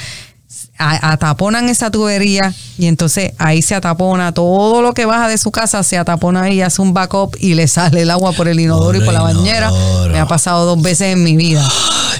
ataponan 0.79 1.69
esa 1.69 1.91
tubería 1.91 2.53
y 2.79 2.87
entonces 2.87 3.33
ahí 3.39 3.63
se 3.63 3.75
atapona 3.75 4.33
todo 4.33 4.83
lo 4.83 4.95
que 4.95 5.07
baja 5.07 5.29
de 5.29 5.39
su 5.39 5.51
casa 5.51 5.83
se 5.83 5.97
atapona 5.97 6.43
ahí 6.43 6.61
hace 6.61 6.83
un 6.83 6.93
backup 6.93 7.37
y 7.39 7.55
le 7.55 7.69
sale 7.69 8.03
el 8.03 8.11
agua 8.11 8.33
por 8.33 8.49
el 8.49 8.59
inodoro 8.59 8.99
y 8.99 9.05
por 9.05 9.15
la 9.15 9.23
bañera. 9.23 9.69
inodoro. 9.69 10.13
me 10.13 10.19
ha 10.19 10.27
pasado 10.27 10.65
dos 10.65 10.83
veces 10.83 11.15
en 11.15 11.23
mi 11.23 11.37
vida. 11.37 11.67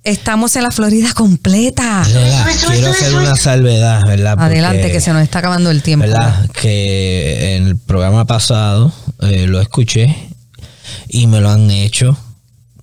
Estamos 0.05 0.55
en 0.57 0.63
la 0.63 0.71
Florida 0.71 1.13
completa. 1.13 2.03
Quiero 2.71 2.91
hacer 2.91 3.15
una 3.15 3.35
salvedad, 3.37 4.07
¿verdad? 4.07 4.33
Porque- 4.35 4.45
Adelante, 4.47 4.93
que 4.93 5.01
se 5.01 5.13
nos 5.13 5.23
está 5.23 5.41
acabando 5.41 5.71
el 5.71 5.83
tiempo. 5.83 6.07
¿verdad? 6.07 6.49
Que 6.53 7.57
en 7.57 7.67
el 7.67 7.77
programa 7.77 8.25
pasado 8.25 8.93
eh, 9.23 9.47
lo 9.49 9.61
escuché 9.61 10.15
y 11.09 11.27
me 11.27 11.41
lo 11.41 11.51
han 11.51 11.71
hecho 11.71 12.17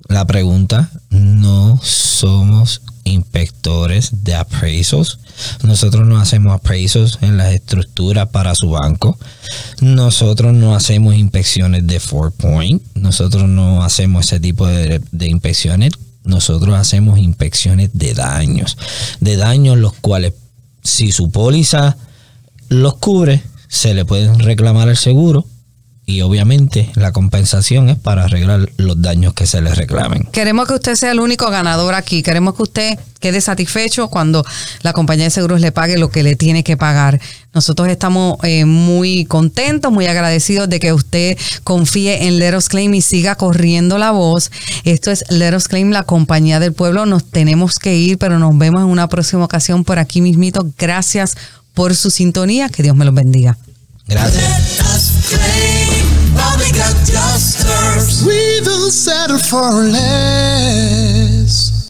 la 0.07 0.25
pregunta. 0.25 0.91
No 1.09 1.79
somos 1.81 2.81
inspectores 3.05 4.23
de 4.23 4.35
appraisals. 4.35 5.19
Nosotros 5.63 6.05
no 6.05 6.19
hacemos 6.19 6.53
appraisals 6.53 7.19
en 7.21 7.37
las 7.37 7.53
estructuras 7.53 8.27
para 8.29 8.53
su 8.55 8.71
banco. 8.71 9.17
Nosotros 9.79 10.53
no 10.53 10.75
hacemos 10.75 11.15
inspecciones 11.15 11.87
de 11.87 11.99
four 12.01 12.33
point. 12.33 12.83
Nosotros 12.95 13.47
no 13.47 13.83
hacemos 13.83 14.25
ese 14.25 14.41
tipo 14.41 14.67
de, 14.67 15.01
de 15.11 15.27
inspecciones. 15.27 15.93
Nosotros 16.23 16.75
hacemos 16.75 17.19
inspecciones 17.19 17.91
de 17.93 18.13
daños. 18.13 18.77
De 19.21 19.37
daños 19.37 19.77
los 19.77 19.93
cuales 19.93 20.33
si 20.83 21.11
su 21.11 21.31
póliza 21.31 21.97
los 22.67 22.97
cubre, 22.97 23.41
se 23.67 23.93
le 23.93 24.05
pueden 24.05 24.39
reclamar 24.39 24.89
al 24.89 24.97
seguro 24.97 25.45
y 26.07 26.21
obviamente 26.21 26.91
la 26.93 27.11
compensación 27.11 27.89
es 27.89 27.97
para 27.97 28.25
arreglar 28.25 28.69
los 28.77 29.01
daños 29.01 29.33
que 29.33 29.47
se 29.47 29.61
le 29.61 29.73
reclamen. 29.73 30.27
Queremos 30.31 30.67
que 30.67 30.75
usted 30.75 30.95
sea 30.95 31.11
el 31.11 31.19
único 31.19 31.49
ganador 31.49 31.95
aquí. 31.95 32.21
Queremos 32.21 32.55
que 32.55 32.63
usted 32.63 32.99
quede 33.19 33.41
satisfecho 33.41 34.07
cuando 34.09 34.45
la 34.83 34.93
compañía 34.93 35.25
de 35.25 35.31
seguros 35.31 35.61
le 35.61 35.71
pague 35.71 35.97
lo 35.97 36.11
que 36.11 36.21
le 36.21 36.35
tiene 36.35 36.63
que 36.63 36.77
pagar. 36.77 37.19
Nosotros 37.53 37.87
estamos 37.89 38.37
eh, 38.43 38.65
muy 38.65 39.25
contentos, 39.25 39.91
muy 39.91 40.05
agradecidos 40.05 40.69
de 40.69 40.79
que 40.79 40.93
usted 40.93 41.37
confíe 41.63 42.27
en 42.27 42.37
Let 42.37 42.55
Us 42.55 42.69
Claim 42.69 42.93
y 42.93 43.01
siga 43.01 43.33
corriendo 43.35 43.97
la 43.97 44.11
voz. 44.11 44.51
Esto 44.83 45.09
es 45.09 45.25
Let 45.29 45.55
Us 45.55 45.67
Claim, 45.67 45.89
la 45.89 46.03
compañía 46.03 46.59
del 46.59 46.73
pueblo. 46.73 47.07
Nos 47.07 47.25
tenemos 47.31 47.79
que 47.79 47.95
ir, 47.95 48.19
pero 48.19 48.37
nos 48.37 48.55
vemos 48.55 48.81
en 48.81 48.87
una 48.89 49.07
próxima 49.07 49.43
ocasión 49.43 49.83
por 49.83 49.97
aquí 49.97 50.21
mismito. 50.21 50.67
Gracias 50.77 51.35
por 51.73 51.95
su 51.95 52.11
sintonía. 52.11 52.69
Que 52.69 52.83
Dios 52.83 52.95
me 52.95 53.05
los 53.05 53.15
bendiga. 53.15 53.57
Gracias. 54.07 55.94
We 56.57 56.71
got 56.71 56.95
dusters. 57.05 58.25
We 58.25 58.61
will 58.61 58.89
settle 58.89 59.37
for 59.37 59.83
less. 59.83 61.34